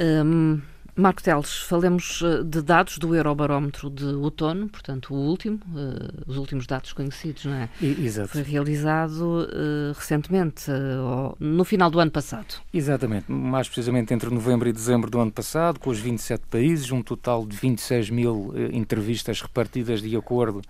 Um... 0.00 0.73
Marco 0.96 1.20
Teles, 1.20 1.56
falemos 1.56 2.22
eh, 2.22 2.44
de 2.44 2.62
dados 2.62 2.98
do 2.98 3.16
Eurobarómetro 3.16 3.90
de 3.90 4.04
outono, 4.04 4.68
portanto, 4.68 5.12
o 5.12 5.16
último, 5.16 5.58
uh, 5.74 6.22
os 6.24 6.36
últimos 6.36 6.68
dados 6.68 6.92
conhecidos, 6.92 7.46
não 7.46 7.54
é? 7.54 7.68
Exato. 7.82 8.28
Foi 8.28 8.42
realizado 8.42 9.42
uh, 9.42 9.92
recentemente, 9.92 10.70
uh, 10.70 11.36
no 11.40 11.64
final 11.64 11.90
do 11.90 11.98
ano 11.98 12.12
passado. 12.12 12.62
Exatamente, 12.72 13.30
mais 13.30 13.66
precisamente 13.66 14.14
entre 14.14 14.30
novembro 14.30 14.68
e 14.68 14.72
dezembro 14.72 15.10
do 15.10 15.18
ano 15.18 15.32
passado, 15.32 15.80
com 15.80 15.90
os 15.90 15.98
27 15.98 16.44
países, 16.48 16.92
um 16.92 17.02
total 17.02 17.44
de 17.44 17.56
26 17.56 18.10
mil 18.10 18.54
entrevistas 18.72 19.40
repartidas 19.40 20.00
de 20.00 20.16
acordo 20.16 20.62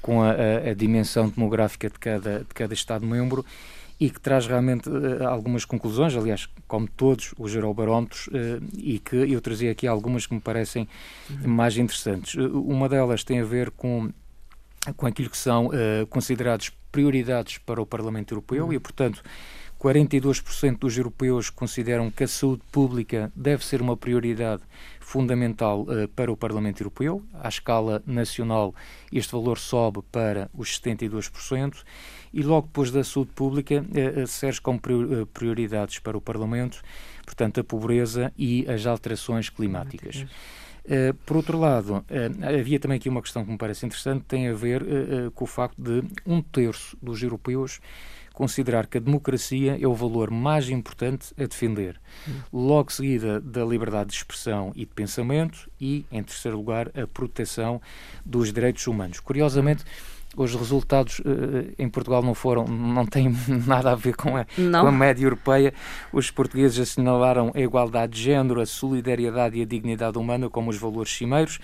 com 0.00 0.22
a, 0.22 0.32
a, 0.32 0.70
a 0.70 0.74
dimensão 0.74 1.28
demográfica 1.28 1.88
de 1.88 1.98
cada, 2.00 2.40
de 2.40 2.52
cada 2.52 2.74
Estado-membro 2.74 3.46
e 4.02 4.10
que 4.10 4.20
traz 4.20 4.48
realmente 4.48 4.90
uh, 4.90 5.28
algumas 5.28 5.64
conclusões, 5.64 6.16
aliás, 6.16 6.48
como 6.66 6.88
todos 6.88 7.32
os 7.38 7.54
eurobarómetros, 7.54 8.26
uh, 8.26 8.60
e 8.76 8.98
que 8.98 9.14
eu 9.14 9.40
trazia 9.40 9.70
aqui 9.70 9.86
algumas 9.86 10.26
que 10.26 10.34
me 10.34 10.40
parecem 10.40 10.88
uhum. 11.30 11.48
mais 11.48 11.78
interessantes. 11.78 12.34
Uh, 12.34 12.60
uma 12.62 12.88
delas 12.88 13.22
tem 13.22 13.38
a 13.38 13.44
ver 13.44 13.70
com, 13.70 14.10
com 14.96 15.06
aquilo 15.06 15.30
que 15.30 15.36
são 15.36 15.70
considerados 16.10 16.72
prioridades 16.90 17.58
para 17.58 17.80
o 17.80 17.86
Parlamento 17.86 18.34
Europeu 18.34 18.66
uhum. 18.66 18.72
e, 18.72 18.80
portanto, 18.80 19.22
42% 19.82 20.78
dos 20.78 20.96
europeus 20.96 21.50
consideram 21.50 22.08
que 22.08 22.22
a 22.22 22.28
saúde 22.28 22.62
pública 22.70 23.32
deve 23.34 23.66
ser 23.66 23.82
uma 23.82 23.96
prioridade 23.96 24.62
fundamental 25.00 25.82
uh, 25.82 26.06
para 26.14 26.30
o 26.30 26.36
Parlamento 26.36 26.80
Europeu. 26.80 27.20
À 27.34 27.48
escala 27.48 28.00
nacional, 28.06 28.72
este 29.12 29.32
valor 29.32 29.58
sobe 29.58 30.00
para 30.12 30.48
os 30.54 30.78
72%. 30.78 31.82
E 32.32 32.44
logo 32.44 32.68
depois 32.68 32.92
da 32.92 33.02
saúde 33.02 33.32
pública, 33.34 33.84
uh, 33.84 34.26
serve 34.28 34.60
como 34.60 34.80
prioridades 35.34 35.98
para 35.98 36.16
o 36.16 36.20
Parlamento, 36.20 36.80
portanto, 37.26 37.58
a 37.58 37.64
pobreza 37.64 38.32
e 38.38 38.64
as 38.70 38.86
alterações 38.86 39.50
climáticas. 39.50 40.24
Uh, 40.84 41.14
por 41.26 41.36
outro 41.36 41.58
lado, 41.58 41.96
uh, 41.96 42.58
havia 42.58 42.78
também 42.78 42.98
aqui 42.98 43.08
uma 43.08 43.22
questão 43.22 43.44
que 43.44 43.50
me 43.50 43.58
parece 43.58 43.84
interessante, 43.84 44.24
tem 44.26 44.48
a 44.48 44.52
ver 44.52 44.82
uh, 44.82 45.30
com 45.32 45.44
o 45.44 45.46
facto 45.46 45.80
de 45.80 46.02
um 46.24 46.40
terço 46.40 46.96
dos 47.02 47.20
europeus 47.22 47.80
considerar 48.32 48.86
que 48.86 48.98
a 48.98 49.00
democracia 49.00 49.78
é 49.80 49.86
o 49.86 49.94
valor 49.94 50.30
mais 50.30 50.68
importante 50.68 51.32
a 51.38 51.44
defender. 51.44 52.00
Logo 52.52 52.92
seguida 52.92 53.40
da 53.40 53.64
liberdade 53.64 54.10
de 54.10 54.16
expressão 54.16 54.72
e 54.74 54.80
de 54.80 54.94
pensamento 54.94 55.70
e, 55.80 56.04
em 56.10 56.22
terceiro 56.22 56.56
lugar, 56.56 56.90
a 56.96 57.06
proteção 57.06 57.80
dos 58.24 58.52
direitos 58.52 58.86
humanos. 58.86 59.20
Curiosamente, 59.20 59.84
os 60.36 60.54
resultados 60.54 61.18
uh, 61.20 61.74
em 61.78 61.88
Portugal 61.88 62.22
não 62.22 62.34
foram, 62.34 62.64
não 62.64 63.04
têm 63.04 63.34
nada 63.66 63.92
a 63.92 63.94
ver 63.94 64.16
com 64.16 64.36
a, 64.36 64.44
com 64.44 64.86
a 64.86 64.92
média 64.92 65.24
europeia. 65.24 65.74
Os 66.12 66.30
portugueses 66.30 66.78
assinalaram 66.78 67.52
a 67.54 67.60
igualdade 67.60 68.14
de 68.14 68.22
género, 68.22 68.60
a 68.60 68.66
solidariedade 68.66 69.58
e 69.58 69.62
a 69.62 69.66
dignidade 69.66 70.18
humana 70.18 70.48
como 70.48 70.70
os 70.70 70.78
valores 70.78 71.12
cimeiros. 71.12 71.58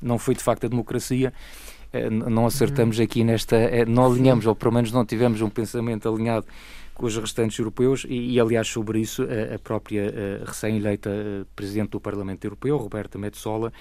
Não 0.00 0.18
foi 0.18 0.34
de 0.34 0.42
facto 0.42 0.64
a 0.64 0.68
democracia. 0.68 1.32
Eh, 1.94 2.10
não 2.10 2.46
acertamos 2.46 2.98
aqui 2.98 3.22
nesta, 3.22 3.56
eh, 3.56 3.84
não 3.84 4.06
alinhamos, 4.06 4.46
ou 4.46 4.54
pelo 4.54 4.72
menos 4.72 4.90
não 4.90 5.04
tivemos 5.04 5.40
um 5.40 5.48
pensamento 5.48 6.08
alinhado 6.08 6.44
com 6.92 7.06
os 7.06 7.16
restantes 7.16 7.58
europeus 7.58 8.04
e, 8.08 8.32
e 8.32 8.40
aliás, 8.40 8.68
sobre 8.68 9.00
isso, 9.00 9.22
a, 9.22 9.54
a 9.54 9.58
própria 9.58 10.42
recém-eleita 10.44 11.10
Presidente 11.54 11.90
do 11.90 12.00
Parlamento 12.00 12.44
Europeu, 12.44 12.76
Roberta 12.76 13.18
Metsola, 13.18 13.72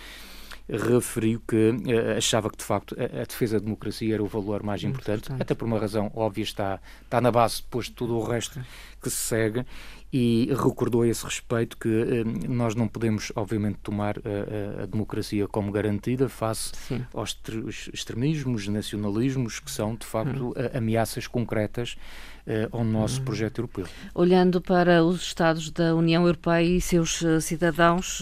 referiu 0.70 1.42
que 1.46 1.70
uh, 1.70 2.18
achava 2.18 2.50
que, 2.50 2.58
de 2.58 2.64
facto, 2.64 2.96
a, 2.98 3.22
a, 3.22 3.26
defesa 3.26 3.60
da 3.60 3.66
democracia 3.66 4.14
era 4.14 4.24
o 4.24 4.28
valor 4.28 4.64
mais 4.64 4.84
importante, 4.84 5.26
importante, 5.26 5.42
até 5.42 5.54
por 5.54 5.66
uma 5.66 5.78
razão 5.78 6.12
óbvia, 6.16 6.44
está, 6.44 6.80
está 7.04 7.20
na 7.20 7.32
base 7.32 7.62
depois 7.62 7.88
de 7.88 7.92
tudo 7.92 8.18
o 8.18 8.24
resto 8.24 8.60
que 9.02 9.10
se 9.10 9.18
segue, 9.18 9.66
e 10.12 10.48
recordou 10.52 11.02
a 11.02 11.08
esse 11.08 11.26
respeito 11.26 11.76
que 11.76 11.90
uh, 11.90 12.50
nós 12.50 12.76
não 12.76 12.88
podemos, 12.88 13.32
obviamente, 13.36 13.80
tomar 13.84 14.18
uh, 14.20 14.84
a 14.84 14.86
democracia 14.86 15.48
como 15.48 15.72
garantida 15.72 16.30
face 16.30 16.72
Sim. 16.88 17.06
aos 17.14 17.38
extremismos, 17.92 18.68
nacionalismos, 18.68 19.60
que 19.60 19.72
são, 19.72 19.96
de 19.96 20.06
facto, 20.06 20.50
hum. 20.50 20.54
ameaças 20.74 21.28
concretas 21.28 21.98
ao 22.74 22.84
nosso 22.84 23.22
hum. 23.22 23.26
projeto 23.26 23.60
europeu. 23.60 23.86
Olhando 24.14 24.60
para 24.60 25.02
os 25.04 25.22
Estados 25.22 25.72
da 25.72 25.96
União 25.96 26.24
Europeia 26.24 26.78
e 26.78 26.82
seus 26.82 27.24
cidadãos, 27.42 28.22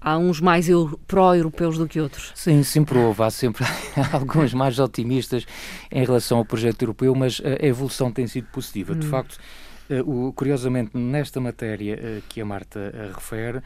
Há 0.00 0.16
uns 0.16 0.40
mais 0.40 0.68
pró-europeus 1.06 1.76
do 1.76 1.88
que 1.88 2.00
outros. 2.00 2.32
Sim, 2.34 2.62
sempre 2.62 2.98
houve. 2.98 3.22
Há 3.22 3.30
sempre 3.30 3.64
alguns 4.12 4.54
mais 4.54 4.78
otimistas 4.78 5.44
em 5.90 6.04
relação 6.04 6.38
ao 6.38 6.44
projeto 6.44 6.82
europeu, 6.82 7.14
mas 7.14 7.40
a 7.44 7.66
evolução 7.66 8.12
tem 8.12 8.26
sido 8.26 8.46
positiva. 8.46 8.94
De 8.94 9.06
hum. 9.06 9.10
facto, 9.10 9.38
eh, 9.90 10.02
curiosamente, 10.34 10.96
nesta 10.96 11.40
matéria 11.40 11.98
eh, 12.00 12.22
que 12.28 12.40
a 12.40 12.44
Marta 12.44 12.92
eh, 12.94 13.10
refere, 13.12 13.62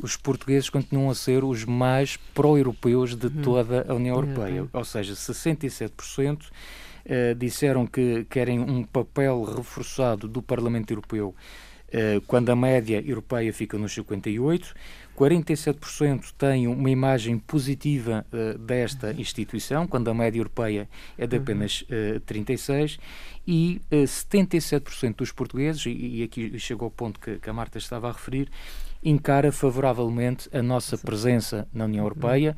os 0.00 0.16
portugueses 0.16 0.70
continuam 0.70 1.10
a 1.10 1.14
ser 1.14 1.44
os 1.44 1.64
mais 1.64 2.16
pró-europeus 2.34 3.14
de 3.14 3.26
hum. 3.26 3.42
toda 3.42 3.84
a 3.88 3.94
União 3.94 4.16
Europeia. 4.16 4.66
Ou 4.72 4.84
seja, 4.84 5.14
67% 5.14 6.46
disseram 7.38 7.86
que 7.86 8.26
querem 8.28 8.60
um 8.60 8.84
papel 8.84 9.42
reforçado 9.42 10.28
do 10.28 10.42
Parlamento 10.42 10.90
Europeu 10.90 11.34
quando 12.26 12.50
a 12.50 12.56
média 12.56 13.02
europeia 13.02 13.50
fica 13.50 13.78
nos 13.78 13.94
58, 13.94 14.74
47% 15.18 16.32
têm 16.38 16.68
uma 16.68 16.88
imagem 16.88 17.40
positiva 17.40 18.24
uh, 18.32 18.56
desta 18.56 19.12
instituição, 19.12 19.84
quando 19.84 20.08
a 20.08 20.14
média 20.14 20.38
europeia 20.38 20.88
é 21.18 21.26
de 21.26 21.36
apenas 21.36 21.82
uh, 21.82 22.20
36%, 22.20 23.00
e 23.44 23.80
uh, 23.90 23.96
eh, 23.96 24.04
77% 24.04 25.16
dos 25.16 25.32
portugueses, 25.32 25.86
e, 25.86 25.90
e, 25.90 26.22
aqui 26.22 26.56
chegou 26.60 26.86
ao 26.86 26.90
ponto 26.90 27.18
que, 27.18 27.38
que, 27.38 27.50
a 27.50 27.52
Marta 27.52 27.78
estava 27.78 28.08
a 28.08 28.12
referir, 28.12 28.48
encara 29.02 29.50
favoravelmente 29.50 30.48
a 30.52 30.62
nossa 30.62 30.96
presença 30.96 31.66
na 31.72 31.86
União 31.86 32.04
Europeia 32.04 32.56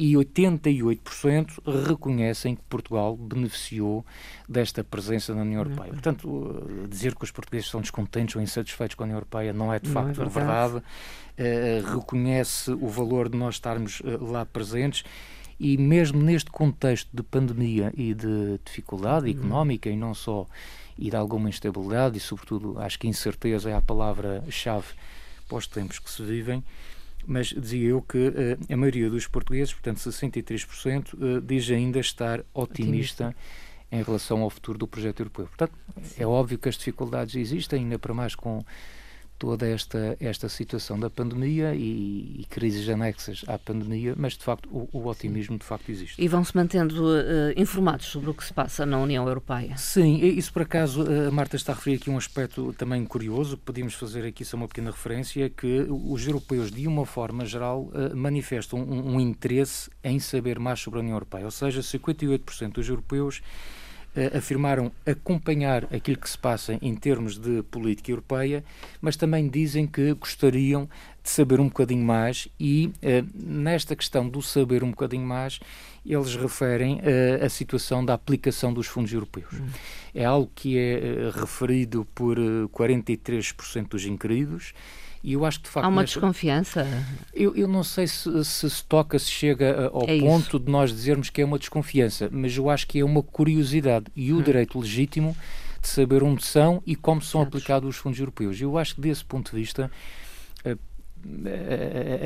e 0.00 0.14
88% 0.14 1.86
reconhecem 1.86 2.56
que 2.56 2.62
Portugal 2.70 3.14
beneficiou 3.14 4.02
desta 4.48 4.82
presença 4.82 5.34
na 5.34 5.42
União 5.42 5.60
Europeia. 5.60 5.92
Portanto, 5.92 6.86
dizer 6.88 7.14
que 7.14 7.22
os 7.22 7.30
portugueses 7.30 7.66
estão 7.66 7.82
descontentes 7.82 8.34
ou 8.34 8.40
insatisfeitos 8.40 8.94
com 8.94 9.02
a 9.02 9.04
União 9.04 9.18
Europeia 9.18 9.52
não 9.52 9.70
é 9.70 9.78
de 9.78 9.90
facto 9.90 10.16
não 10.16 10.24
é 10.24 10.28
verdade. 10.30 10.72
verdade. 10.72 10.84
Uh, 11.38 11.96
reconhece 11.96 12.70
o 12.70 12.88
valor 12.88 13.28
de 13.28 13.36
nós 13.36 13.56
estarmos 13.56 14.00
uh, 14.00 14.24
lá 14.24 14.46
presentes 14.46 15.04
e 15.58 15.76
mesmo 15.76 16.22
neste 16.22 16.50
contexto 16.50 17.10
de 17.12 17.22
pandemia 17.22 17.92
e 17.94 18.14
de 18.14 18.58
dificuldade 18.64 19.26
uhum. 19.26 19.38
económica 19.38 19.90
e 19.90 19.96
não 19.98 20.14
só, 20.14 20.46
e 20.96 21.10
de 21.10 21.16
alguma 21.16 21.50
instabilidade 21.50 22.16
e 22.16 22.20
sobretudo 22.20 22.80
acho 22.80 22.98
que 22.98 23.06
incerteza 23.06 23.68
é 23.68 23.74
a 23.74 23.82
palavra-chave 23.82 24.94
para 25.46 25.58
os 25.58 25.66
tempos 25.66 25.98
que 25.98 26.10
se 26.10 26.22
vivem, 26.22 26.64
mas 27.26 27.48
dizia 27.48 27.88
eu 27.88 28.02
que 28.02 28.18
uh, 28.18 28.72
a 28.72 28.76
maioria 28.76 29.10
dos 29.10 29.26
portugueses, 29.26 29.72
portanto 29.72 29.98
63%, 29.98 31.14
uh, 31.14 31.40
diz 31.40 31.70
ainda 31.70 31.98
estar 31.98 32.40
otimista, 32.54 33.28
otimista, 33.28 33.36
em 33.92 34.02
relação 34.02 34.42
ao 34.42 34.50
futuro 34.50 34.78
do 34.78 34.86
projeto 34.86 35.20
europeu. 35.20 35.46
Portanto, 35.46 35.72
Sim. 36.02 36.22
é 36.22 36.26
óbvio 36.26 36.58
que 36.58 36.68
as 36.68 36.76
dificuldades 36.76 37.34
existem, 37.34 37.82
ainda 37.82 37.98
para 37.98 38.14
mais 38.14 38.34
com 38.34 38.64
toda 39.40 39.66
esta, 39.66 40.18
esta 40.20 40.50
situação 40.50 41.00
da 41.00 41.08
pandemia 41.08 41.74
e, 41.74 42.40
e, 42.40 42.46
crises 42.50 42.86
anexas 42.90 43.42
à 43.48 43.58
pandemia, 43.58 44.14
mas 44.14 44.34
de 44.34 44.44
facto 44.44 44.68
o, 44.70 44.86
o 44.92 45.08
otimismo 45.08 45.58
de 45.58 45.64
facto 45.64 45.90
existe. 45.90 46.22
E 46.22 46.28
vão-se 46.28 46.54
mantendo 46.54 47.06
uh, 47.06 47.18
informados 47.56 48.06
sobre 48.06 48.28
o 48.28 48.34
que 48.34 48.44
se 48.44 48.52
passa 48.52 48.84
na 48.84 48.98
União 48.98 49.26
Europeia? 49.26 49.74
Sim, 49.78 50.18
isso 50.18 50.52
por 50.52 50.60
acaso 50.60 51.02
a 51.26 51.30
Marta 51.30 51.56
está 51.56 51.72
a 51.72 51.74
referir 51.74 51.96
aqui 51.96 52.10
um 52.10 52.18
aspecto 52.18 52.74
também 52.74 53.02
curioso, 53.06 53.56
podíamos 53.56 53.94
fazer 53.94 54.26
aqui 54.26 54.44
só 54.44 54.58
uma 54.58 54.68
pequena 54.68 54.90
referência, 54.90 55.48
que 55.48 55.86
os 55.88 56.26
europeus 56.26 56.70
de 56.70 56.86
uma 56.86 57.06
forma 57.06 57.46
geral 57.46 57.90
uh, 57.94 58.14
manifestam 58.14 58.78
um, 58.78 59.14
um 59.14 59.20
interesse 59.20 59.90
em 60.04 60.18
saber 60.18 60.58
mais 60.58 60.80
sobre 60.80 60.98
a 60.98 61.02
União 61.02 61.14
Europeia, 61.14 61.46
ou 61.46 61.50
seja, 61.50 61.80
58% 61.80 62.72
dos 62.72 62.90
europeus 62.90 63.40
afirmaram 64.36 64.90
acompanhar 65.06 65.84
aquilo 65.84 66.18
que 66.18 66.28
se 66.28 66.36
passa 66.36 66.78
em 66.82 66.94
termos 66.94 67.38
de 67.38 67.62
política 67.64 68.10
europeia, 68.10 68.64
mas 69.00 69.16
também 69.16 69.48
dizem 69.48 69.86
que 69.86 70.12
gostariam 70.14 70.88
de 71.22 71.30
saber 71.30 71.60
um 71.60 71.66
bocadinho 71.68 72.04
mais 72.04 72.48
e 72.58 72.86
uh, 72.86 73.26
nesta 73.34 73.94
questão 73.94 74.28
do 74.28 74.40
saber 74.42 74.82
um 74.82 74.90
bocadinho 74.90 75.26
mais, 75.26 75.60
eles 76.04 76.34
referem 76.34 76.96
uh, 76.96 77.44
a 77.44 77.48
situação 77.48 78.04
da 78.04 78.14
aplicação 78.14 78.72
dos 78.72 78.86
fundos 78.86 79.12
europeus. 79.12 79.52
Hum. 79.52 79.68
É 80.14 80.24
algo 80.24 80.50
que 80.54 80.78
é 80.78 81.30
referido 81.32 82.06
por 82.14 82.36
43% 82.36 83.88
dos 83.88 84.04
inquiridos 84.06 84.72
e 85.22 85.34
eu 85.34 85.44
acho 85.44 85.58
que 85.58 85.64
de 85.64 85.70
facto. 85.70 85.84
Há 85.84 85.88
uma 85.88 86.04
desconfiança? 86.04 86.86
Eu, 87.32 87.54
eu 87.54 87.68
não 87.68 87.84
sei 87.84 88.06
se, 88.06 88.44
se, 88.44 88.70
se 88.70 88.84
toca, 88.84 89.18
se 89.18 89.30
chega 89.30 89.90
ao 89.92 90.08
é 90.08 90.18
ponto 90.18 90.56
isso. 90.56 90.60
de 90.60 90.70
nós 90.70 90.90
dizermos 90.90 91.28
que 91.30 91.42
é 91.42 91.44
uma 91.44 91.58
desconfiança, 91.58 92.28
mas 92.32 92.56
eu 92.56 92.70
acho 92.70 92.86
que 92.86 93.00
é 93.00 93.04
uma 93.04 93.22
curiosidade 93.22 94.06
e 94.16 94.32
o 94.32 94.38
hum. 94.38 94.42
direito 94.42 94.78
legítimo 94.78 95.36
de 95.80 95.88
saber 95.88 96.22
onde 96.22 96.44
são 96.44 96.82
e 96.86 96.96
como 96.96 97.20
são 97.20 97.42
aplicados 97.42 97.88
os 97.88 97.96
fundos 97.96 98.18
europeus. 98.18 98.60
Eu 98.60 98.78
acho 98.78 98.94
que 98.94 99.00
desse 99.00 99.24
ponto 99.24 99.50
de 99.50 99.56
vista. 99.56 99.90
A, 100.64 100.70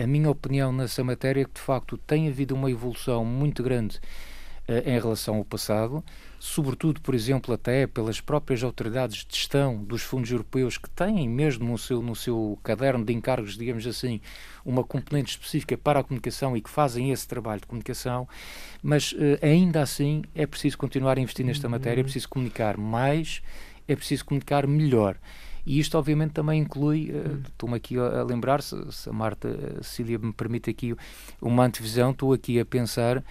a, 0.00 0.04
a 0.04 0.06
minha 0.06 0.30
opinião 0.30 0.72
nessa 0.72 1.02
matéria 1.02 1.42
é 1.42 1.44
que 1.44 1.54
de 1.54 1.60
facto 1.60 1.98
tem 1.98 2.28
havido 2.28 2.54
uma 2.54 2.70
evolução 2.70 3.24
muito 3.24 3.60
grande 3.60 4.00
em 4.68 4.98
relação 4.98 5.36
ao 5.36 5.44
passado 5.44 6.02
sobretudo, 6.44 7.00
por 7.00 7.14
exemplo, 7.14 7.54
até 7.54 7.86
pelas 7.86 8.20
próprias 8.20 8.62
autoridades 8.62 9.24
de 9.24 9.34
gestão 9.34 9.82
dos 9.82 10.02
fundos 10.02 10.30
europeus 10.30 10.76
que 10.76 10.90
têm 10.90 11.26
mesmo 11.26 11.70
no 11.70 11.78
seu, 11.78 12.02
no 12.02 12.14
seu 12.14 12.58
caderno 12.62 13.02
de 13.02 13.14
encargos, 13.14 13.56
digamos 13.56 13.86
assim, 13.86 14.20
uma 14.62 14.84
componente 14.84 15.30
específica 15.30 15.78
para 15.78 16.00
a 16.00 16.04
comunicação 16.04 16.54
e 16.54 16.60
que 16.60 16.68
fazem 16.68 17.10
esse 17.10 17.26
trabalho 17.26 17.62
de 17.62 17.66
comunicação, 17.66 18.28
mas 18.82 19.14
eh, 19.18 19.38
ainda 19.40 19.80
assim 19.80 20.22
é 20.34 20.46
preciso 20.46 20.76
continuar 20.76 21.16
a 21.16 21.20
investir 21.22 21.46
nesta 21.46 21.66
matéria, 21.66 22.02
é 22.02 22.04
preciso 22.04 22.28
comunicar 22.28 22.76
mais, 22.76 23.40
é 23.88 23.96
preciso 23.96 24.26
comunicar 24.26 24.66
melhor. 24.66 25.16
E 25.64 25.80
isto, 25.80 25.96
obviamente, 25.96 26.32
também 26.32 26.60
inclui, 26.60 27.10
uh, 27.10 27.40
estou-me 27.48 27.76
aqui 27.76 27.98
a, 27.98 28.20
a 28.20 28.22
lembrar, 28.22 28.60
se, 28.60 28.76
se, 28.92 29.08
a 29.08 29.12
Marta 29.14 29.48
a 29.80 29.82
Cecília 29.82 30.18
me 30.18 30.30
permite 30.30 30.68
aqui 30.68 30.94
uma 31.40 31.64
antevisão, 31.64 32.10
estou 32.10 32.34
aqui 32.34 32.60
a 32.60 32.66
pensar 32.66 33.24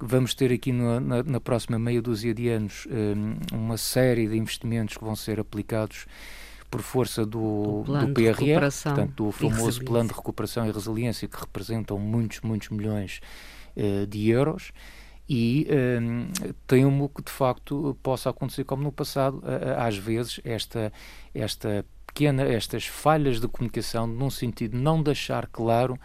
Vamos 0.00 0.32
ter 0.32 0.52
aqui 0.52 0.72
no, 0.72 1.00
na, 1.00 1.22
na, 1.24 1.40
próxima 1.40 1.78
meia 1.78 2.00
dúzia 2.00 2.32
de 2.32 2.48
anos 2.48 2.86
um, 2.88 3.56
uma 3.56 3.76
série 3.76 4.28
de 4.28 4.36
investimentos 4.36 4.96
que 4.96 5.04
vão 5.04 5.16
ser 5.16 5.40
aplicados 5.40 6.06
por 6.70 6.82
força 6.82 7.26
do, 7.26 7.82
do 7.82 8.12
PRR, 8.12 8.60
portanto, 8.60 9.12
do 9.14 9.32
famoso 9.32 9.82
Plano 9.84 10.10
de 10.10 10.14
Recuperação 10.14 10.66
e 10.66 10.70
Resiliência, 10.70 11.26
que 11.26 11.38
representam 11.38 11.98
muitos, 11.98 12.40
muitos 12.42 12.68
milhões 12.68 13.20
uh, 13.76 14.06
de 14.06 14.28
euros. 14.28 14.72
E 15.28 15.66
um, 16.00 16.28
temo 16.66 17.08
que 17.08 17.22
de 17.22 17.30
facto 17.30 17.98
possa 18.02 18.30
acontecer 18.30 18.64
como 18.64 18.82
no 18.82 18.92
passado, 18.92 19.42
às 19.76 19.96
vezes, 19.96 20.40
esta, 20.42 20.92
esta 21.34 21.84
pequena, 22.06 22.44
estas 22.44 22.86
falhas 22.86 23.40
de 23.40 23.46
comunicação, 23.46 24.06
num 24.06 24.30
sentido 24.30 24.76
de 24.76 24.82
não 24.82 25.02
deixar 25.02 25.46
claro 25.48 25.98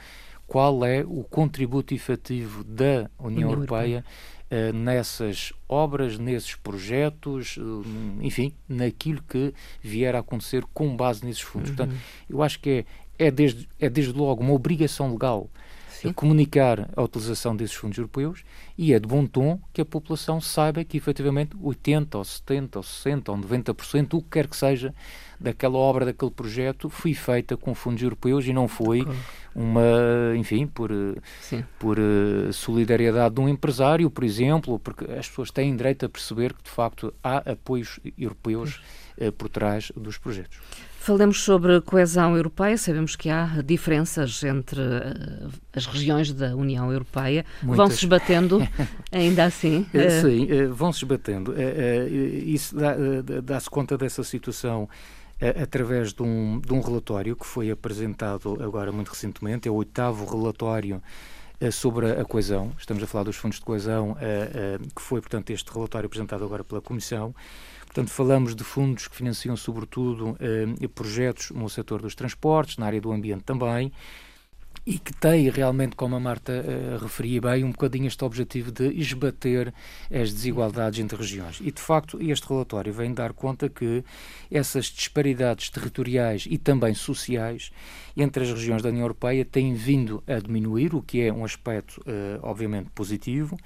qual 0.54 0.86
é 0.86 1.04
o 1.04 1.24
contributo 1.24 1.96
efetivo 1.96 2.64
da 2.64 3.10
União, 3.18 3.48
União 3.48 3.50
Europeia, 3.54 4.06
Europeia. 4.52 4.70
Uh, 4.70 4.72
nessas 4.72 5.52
obras, 5.68 6.20
nesses 6.20 6.54
projetos, 6.54 7.58
uh, 7.58 7.84
enfim, 8.22 8.54
naquilo 8.70 9.24
que 9.28 9.52
vier 9.82 10.16
a 10.16 10.20
acontecer 10.20 10.64
com 10.72 10.96
base 10.96 11.26
nesses 11.26 11.42
fundos. 11.42 11.72
Uhum. 11.72 11.76
Portanto, 11.76 12.00
eu 12.30 12.44
acho 12.44 12.60
que 12.60 12.86
é, 13.18 13.26
é, 13.26 13.32
desde, 13.32 13.68
é 13.80 13.90
desde 13.90 14.14
logo 14.14 14.44
uma 14.44 14.54
obrigação 14.54 15.12
legal 15.12 15.50
comunicar 16.12 16.90
a 16.96 17.02
utilização 17.02 17.56
desses 17.56 17.76
fundos 17.76 17.98
europeus 17.98 18.44
e 18.78 18.94
é 18.94 19.00
de 19.00 19.08
bom 19.08 19.26
tom 19.26 19.60
que 19.72 19.82
a 19.82 19.86
população 19.86 20.42
saiba 20.42 20.84
que 20.84 20.98
efetivamente 20.98 21.56
80 21.62 22.18
ou 22.18 22.24
70 22.24 22.80
ou 22.80 22.84
60 22.84 23.32
ou 23.32 23.38
90%, 23.38 24.14
o 24.16 24.22
que 24.22 24.30
quer 24.30 24.48
que 24.48 24.58
seja, 24.58 24.94
daquela 25.40 25.78
obra, 25.78 26.06
daquele 26.06 26.32
projeto, 26.32 26.90
foi 26.90 27.14
feita 27.14 27.56
com 27.56 27.76
fundos 27.76 28.02
europeus 28.02 28.46
e 28.46 28.54
não 28.54 28.68
foi 28.68 29.06
uma, 29.56 30.36
enfim, 30.36 30.66
por, 30.66 30.90
por 31.78 32.00
uh, 32.00 32.52
solidariedade 32.52 33.36
de 33.36 33.42
um 33.42 33.48
empresário, 33.48 34.10
por 34.10 34.24
exemplo, 34.24 34.80
porque 34.80 35.06
as 35.06 35.28
pessoas 35.28 35.52
têm 35.52 35.76
direito 35.76 36.06
a 36.06 36.10
perceber 36.10 36.54
que 36.54 36.64
de 36.64 36.70
facto 36.70 37.14
há 37.24 37.38
apoios 37.52 38.00
europeus 38.18 38.78
uh, 38.78 39.03
por 39.38 39.50
trás 39.50 39.92
dos 39.96 40.18
projetos. 40.18 40.60
Falemos 40.98 41.44
sobre 41.44 41.82
coesão 41.82 42.38
europeia. 42.38 42.78
Sabemos 42.78 43.16
que 43.18 43.30
há 43.30 43.62
diferenças 43.62 44.42
entre 44.42 44.80
uh, 44.80 45.52
as 45.76 45.86
regiões 45.86 46.32
da 46.32 46.56
União 46.56 46.90
Europeia. 46.92 47.46
Vão-se 47.62 47.98
esbatendo, 47.98 48.66
ainda 49.12 49.44
assim? 49.44 49.86
Uh... 49.94 50.22
Sim, 50.22 50.68
vão-se 50.72 51.00
esbatendo. 51.00 51.54
isso 52.46 52.74
dá-se 52.76 53.42
dá 53.42 53.62
conta 53.70 53.98
dessa 53.98 54.24
situação 54.24 54.88
através 55.62 56.14
de 56.14 56.24
um, 56.24 56.62
de 56.66 56.74
um 56.74 56.80
relatório 56.80 57.36
que 57.36 57.46
foi 57.46 57.70
apresentado 57.70 58.58
agora 58.64 58.90
muito 58.92 59.10
recentemente. 59.10 59.68
É 59.68 59.72
o 59.72 59.76
oitavo 59.76 60.26
relatório 60.26 61.02
sobre 61.72 62.12
a 62.12 62.26
coesão. 62.26 62.72
Estamos 62.78 63.02
a 63.04 63.08
falar 63.08 63.24
dos 63.24 63.36
fundos 63.36 63.60
de 63.60 63.66
coesão, 63.66 64.18
que 64.96 65.02
foi, 65.02 65.22
portanto, 65.22 65.50
este 65.52 65.72
relatório 65.72 66.08
apresentado 66.08 66.44
agora 66.44 66.64
pela 66.64 66.82
Comissão. 66.82 67.34
Portanto, 67.94 68.10
falamos 68.10 68.56
de 68.56 68.64
fundos 68.64 69.08
que 69.08 69.16
financiam, 69.16 69.56
sobretudo, 69.56 70.36
eh, 70.40 70.88
projetos 70.88 71.52
no 71.52 71.70
setor 71.70 72.02
dos 72.02 72.16
transportes, 72.16 72.78
na 72.78 72.88
área 72.88 73.00
do 73.00 73.12
ambiente 73.12 73.44
também, 73.44 73.92
e 74.86 75.00
que 75.00 75.14
tem 75.14 75.50
realmente, 75.50 75.96
como 75.96 76.16
a 76.16 76.20
Marta 76.20 76.52
uh, 76.52 77.02
referia 77.02 77.40
bem, 77.40 77.64
um 77.64 77.72
bocadinho 77.72 78.08
este 78.08 78.24
objetivo 78.26 78.72
de 78.72 78.90
esbater 79.00 79.74
as 80.12 80.34
desigualdades 80.34 81.00
entre 81.00 81.18
regiões. 81.18 81.60
E, 81.62 81.72
de 81.72 81.82
facto, 81.82 82.22
este 82.22 82.48
relatório 82.48 82.92
vem 82.92 83.14
dar 83.14 83.32
conta 83.32 83.70
que 83.70 84.04
essas 84.52 84.86
disparidades 84.86 85.70
territoriais 85.70 86.46
e 86.50 86.58
também 86.58 86.94
sociais 86.94 87.72
entre 88.16 88.44
as 88.44 88.52
regiões 88.52 88.82
da 88.82 88.90
União 88.90 89.04
Europeia 89.04 89.46
têm 89.46 89.74
vindo 89.74 90.22
a 90.28 90.40
diminuir, 90.40 90.94
o 90.94 91.02
que 91.02 91.22
é 91.22 91.32
um 91.32 91.46
aspecto, 91.46 92.02
uh, 92.02 92.40
obviamente, 92.42 92.90
positivo. 92.94 93.58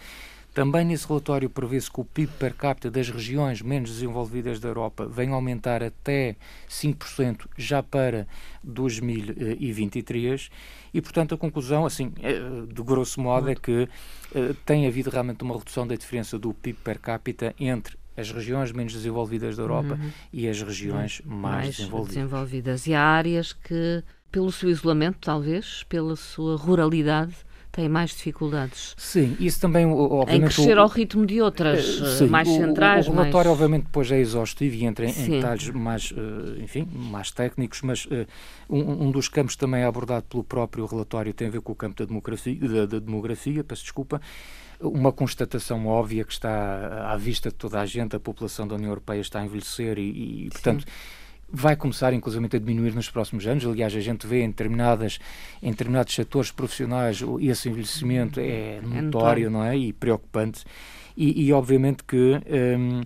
Também 0.57 0.83
nesse 0.83 1.07
relatório 1.07 1.51
prevê-se 1.51 1.91
que 1.91 2.01
o 2.01 2.03
PIB 2.03 2.31
per 2.39 2.55
capita 2.55 2.89
das 2.89 3.07
regiões 3.11 3.61
menos 3.61 3.91
desenvolvidas 3.91 4.59
da 4.59 4.67
Europa 4.67 5.05
vem 5.05 5.29
aumentar 5.29 5.83
até 5.83 6.35
5% 6.67 7.45
já 7.55 7.83
para 7.83 8.27
2023 8.63 10.49
e, 10.91 10.99
portanto, 10.99 11.35
a 11.35 11.37
conclusão, 11.37 11.85
assim, 11.85 12.11
é, 12.23 12.39
de 12.73 12.81
grosso 12.81 13.21
modo, 13.21 13.51
é 13.51 13.53
que 13.53 13.87
eh, 14.33 14.55
tem 14.65 14.87
havido 14.87 15.11
realmente 15.11 15.43
uma 15.43 15.55
redução 15.55 15.85
da 15.85 15.95
diferença 15.95 16.39
do 16.39 16.51
PIB 16.55 16.79
per 16.83 16.97
capita 16.97 17.53
entre 17.59 17.95
as 18.17 18.31
regiões 18.31 18.71
menos 18.71 18.93
desenvolvidas 18.93 19.57
da 19.57 19.61
Europa 19.61 19.93
uhum. 19.93 20.09
e 20.33 20.49
as 20.49 20.59
regiões 20.59 21.21
mais, 21.23 21.39
mais 21.39 21.77
desenvolvidas. 21.77 22.15
desenvolvidas. 22.15 22.87
E 22.87 22.95
há 22.95 23.03
áreas 23.03 23.53
que, 23.53 24.03
pelo 24.31 24.51
seu 24.51 24.71
isolamento, 24.71 25.19
talvez, 25.21 25.83
pela 25.83 26.15
sua 26.15 26.57
ruralidade, 26.57 27.35
têm 27.77 27.87
mais 27.87 28.09
dificuldades. 28.09 28.95
Sim, 28.97 29.37
isso 29.39 29.61
também, 29.61 29.85
obviamente... 29.85 30.35
Em 30.35 30.41
crescer 30.41 30.77
o, 30.77 30.81
ao 30.81 30.87
ritmo 30.87 31.27
de 31.27 31.39
outras, 31.39 31.99
uh, 31.99 32.17
sim, 32.17 32.27
mais 32.27 32.47
centrais. 32.47 33.07
O, 33.07 33.11
o 33.11 33.13
relatório, 33.13 33.51
mais... 33.51 33.61
obviamente, 33.61 33.83
depois 33.83 34.11
é 34.11 34.19
exaustivo 34.19 34.75
e 34.75 34.85
entra 34.85 35.05
em, 35.05 35.11
em 35.11 35.29
detalhes 35.29 35.69
mais, 35.69 36.09
uh, 36.11 36.59
enfim, 36.59 36.89
mais 36.91 37.29
técnicos, 37.29 37.83
mas 37.83 38.05
uh, 38.05 38.25
um, 38.67 39.05
um, 39.05 39.11
dos 39.11 39.29
campos 39.29 39.55
também 39.55 39.83
abordado 39.83 40.25
pelo 40.27 40.43
próprio 40.43 40.87
relatório 40.87 41.31
tem 41.31 41.47
a 41.47 41.51
ver 41.51 41.61
com 41.61 41.71
o 41.71 41.75
campo 41.75 41.99
da 41.99 42.05
demografia, 42.05 42.55
da, 42.55 42.85
da 42.87 42.99
demografia 42.99 43.63
peço 43.63 43.83
desculpa, 43.83 44.19
uma 44.81 45.11
constatação 45.11 45.85
óbvia 45.85 46.23
que 46.23 46.33
está 46.33 47.11
à 47.11 47.15
vista 47.15 47.49
de 47.49 47.55
toda 47.55 47.79
a 47.79 47.85
gente, 47.85 48.15
a 48.15 48.19
população 48.19 48.67
da 48.67 48.73
União 48.73 48.89
Europeia 48.89 49.21
está 49.21 49.39
a 49.39 49.45
envelhecer 49.45 49.99
e, 49.99 50.45
e 50.45 50.49
portanto... 50.49 50.81
Sim 50.81 51.26
vai 51.49 51.75
começar, 51.75 52.13
inclusive, 52.13 52.45
a 52.45 52.59
diminuir 52.59 52.93
nos 52.93 53.09
próximos 53.09 53.45
anos. 53.47 53.65
Aliás, 53.65 53.95
a 53.95 53.99
gente 53.99 54.27
vê 54.27 54.43
em, 54.43 54.49
determinadas, 54.49 55.19
em 55.61 55.71
determinados 55.71 56.13
setores 56.13 56.51
profissionais 56.51 57.21
esse 57.39 57.69
envelhecimento 57.69 58.39
é, 58.39 58.77
é 58.77 58.81
notório, 58.81 59.49
não 59.49 59.63
é? 59.63 59.77
E 59.77 59.93
preocupante. 59.93 60.63
E, 61.15 61.45
e 61.45 61.53
obviamente 61.53 62.03
que. 62.03 62.41
Um, 62.77 63.01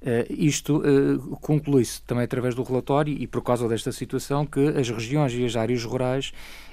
Uh, 0.00 0.24
isto 0.30 0.78
uh, 0.78 1.36
conclui-se 1.42 2.00
também 2.00 2.24
através 2.24 2.54
do 2.54 2.62
relatório 2.62 3.12
e 3.12 3.26
por 3.26 3.42
causa 3.42 3.68
desta 3.68 3.92
situação 3.92 4.46
que 4.46 4.68
as 4.68 4.88
regiões 4.88 5.34
e 5.34 5.44
as 5.44 5.56
áreas 5.56 5.84
rurais 5.84 6.32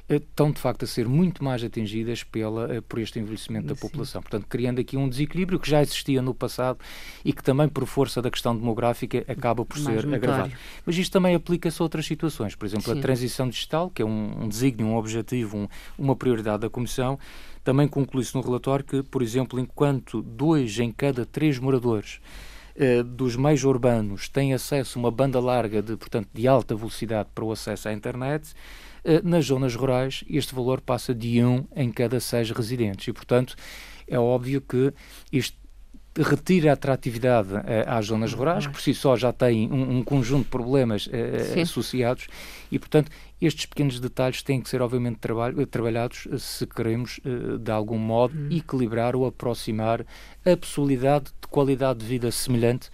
estão 0.09 0.51
de 0.51 0.59
facto 0.59 0.83
a 0.83 0.87
ser 0.87 1.07
muito 1.07 1.43
mais 1.43 1.63
atingidas 1.63 2.23
pela, 2.23 2.75
eh, 2.75 2.81
por 2.81 2.99
este 2.99 3.19
envelhecimento 3.19 3.67
da 3.67 3.75
Sim. 3.75 3.81
população. 3.81 4.21
Portanto, 4.21 4.45
criando 4.47 4.79
aqui 4.79 4.95
um 4.95 5.09
desequilíbrio 5.09 5.59
que 5.59 5.69
já 5.69 5.81
existia 5.81 6.21
no 6.21 6.33
passado 6.33 6.79
e 7.25 7.33
que 7.33 7.43
também, 7.43 7.67
por 7.67 7.85
força 7.85 8.21
da 8.21 8.31
questão 8.31 8.55
demográfica, 8.55 9.25
acaba 9.27 9.65
por 9.65 9.77
mais 9.79 10.01
ser 10.01 10.13
agravado. 10.13 10.53
Mas 10.85 10.97
isto 10.97 11.11
também 11.11 11.35
aplica-se 11.35 11.81
a 11.81 11.83
outras 11.83 12.05
situações. 12.05 12.55
Por 12.55 12.65
exemplo, 12.65 12.91
Sim. 12.93 12.99
a 12.99 13.01
transição 13.01 13.49
digital, 13.49 13.89
que 13.89 14.01
é 14.01 14.05
um, 14.05 14.43
um 14.43 14.47
desígnio, 14.47 14.87
um 14.87 14.95
objetivo, 14.95 15.57
um, 15.57 15.67
uma 15.97 16.15
prioridade 16.15 16.61
da 16.61 16.69
Comissão, 16.69 17.19
também 17.63 17.87
conclui-se 17.87 18.33
no 18.33 18.41
relatório 18.41 18.85
que, 18.85 19.03
por 19.03 19.21
exemplo, 19.21 19.59
enquanto 19.59 20.21
dois 20.21 20.79
em 20.79 20.89
cada 20.89 21.25
três 21.25 21.59
moradores 21.59 22.21
eh, 22.79 23.03
dos 23.03 23.35
meios 23.35 23.63
urbanos 23.63 24.29
têm 24.29 24.53
acesso 24.53 24.97
a 24.97 25.01
uma 25.01 25.11
banda 25.11 25.39
larga 25.39 25.81
de, 25.81 25.97
portanto, 25.97 26.29
de 26.31 26.47
alta 26.47 26.75
velocidade 26.75 27.27
para 27.33 27.43
o 27.43 27.51
acesso 27.51 27.89
à 27.89 27.93
internet, 27.93 28.53
nas 29.23 29.45
zonas 29.45 29.75
rurais, 29.75 30.23
este 30.29 30.53
valor 30.53 30.81
passa 30.81 31.13
de 31.13 31.43
um 31.43 31.65
em 31.75 31.91
cada 31.91 32.19
seis 32.19 32.51
residentes. 32.51 33.07
E, 33.07 33.13
portanto, 33.13 33.55
é 34.07 34.17
óbvio 34.17 34.61
que 34.61 34.93
isto 35.31 35.57
retira 36.21 36.71
a 36.71 36.73
atratividade 36.73 37.53
uh, 37.53 37.61
às 37.85 38.07
zonas 38.07 38.33
rurais, 38.33 38.65
que 38.65 38.73
por 38.73 38.81
si 38.81 38.93
só 38.93 39.15
já 39.15 39.31
têm 39.31 39.71
um, 39.71 39.97
um 39.97 40.03
conjunto 40.03 40.45
de 40.45 40.49
problemas 40.49 41.07
uh, 41.07 41.61
associados, 41.61 42.27
e, 42.71 42.79
portanto, 42.79 43.11
estes 43.41 43.65
pequenos 43.65 43.99
detalhes 43.99 44.41
têm 44.41 44.61
que 44.61 44.69
ser, 44.69 44.81
obviamente, 44.81 45.19
trabalhados 45.69 46.27
se 46.39 46.65
queremos, 46.65 47.19
uh, 47.19 47.57
de 47.57 47.71
algum 47.71 47.97
modo, 47.97 48.35
hum. 48.35 48.49
equilibrar 48.51 49.15
ou 49.15 49.25
aproximar 49.25 50.05
a 50.45 50.57
possibilidade 50.57 51.25
de 51.25 51.47
qualidade 51.49 51.99
de 51.99 52.05
vida 52.05 52.31
semelhante 52.31 52.89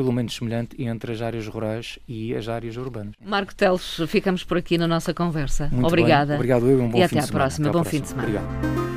pelo 0.00 0.12
menos 0.14 0.34
semelhante 0.34 0.82
entre 0.82 1.12
as 1.12 1.20
áreas 1.20 1.46
rurais 1.46 1.98
e 2.08 2.34
as 2.34 2.48
áreas 2.48 2.78
urbanas. 2.78 3.12
Marco 3.22 3.54
Teles, 3.54 4.00
ficamos 4.08 4.42
por 4.42 4.56
aqui 4.56 4.78
na 4.78 4.88
nossa 4.88 5.12
conversa. 5.12 5.68
Muito 5.70 5.86
Obrigada. 5.86 6.28
Bem. 6.28 6.36
Obrigado 6.36 6.66
eu 6.66 6.78
e 6.78 6.80
um 6.80 6.88
bom 6.88 6.96
e 6.96 7.06
fim 7.06 7.18
até 7.18 7.20
de 7.20 7.26
semana. 7.26 7.26
Até 7.26 7.28
à 7.28 7.38
próxima. 7.38 7.66
Bom 7.66 7.72
próxima. 7.72 7.90
fim 7.90 8.00
de 8.00 8.08
semana. 8.08 8.28
Obrigado. 8.28 8.89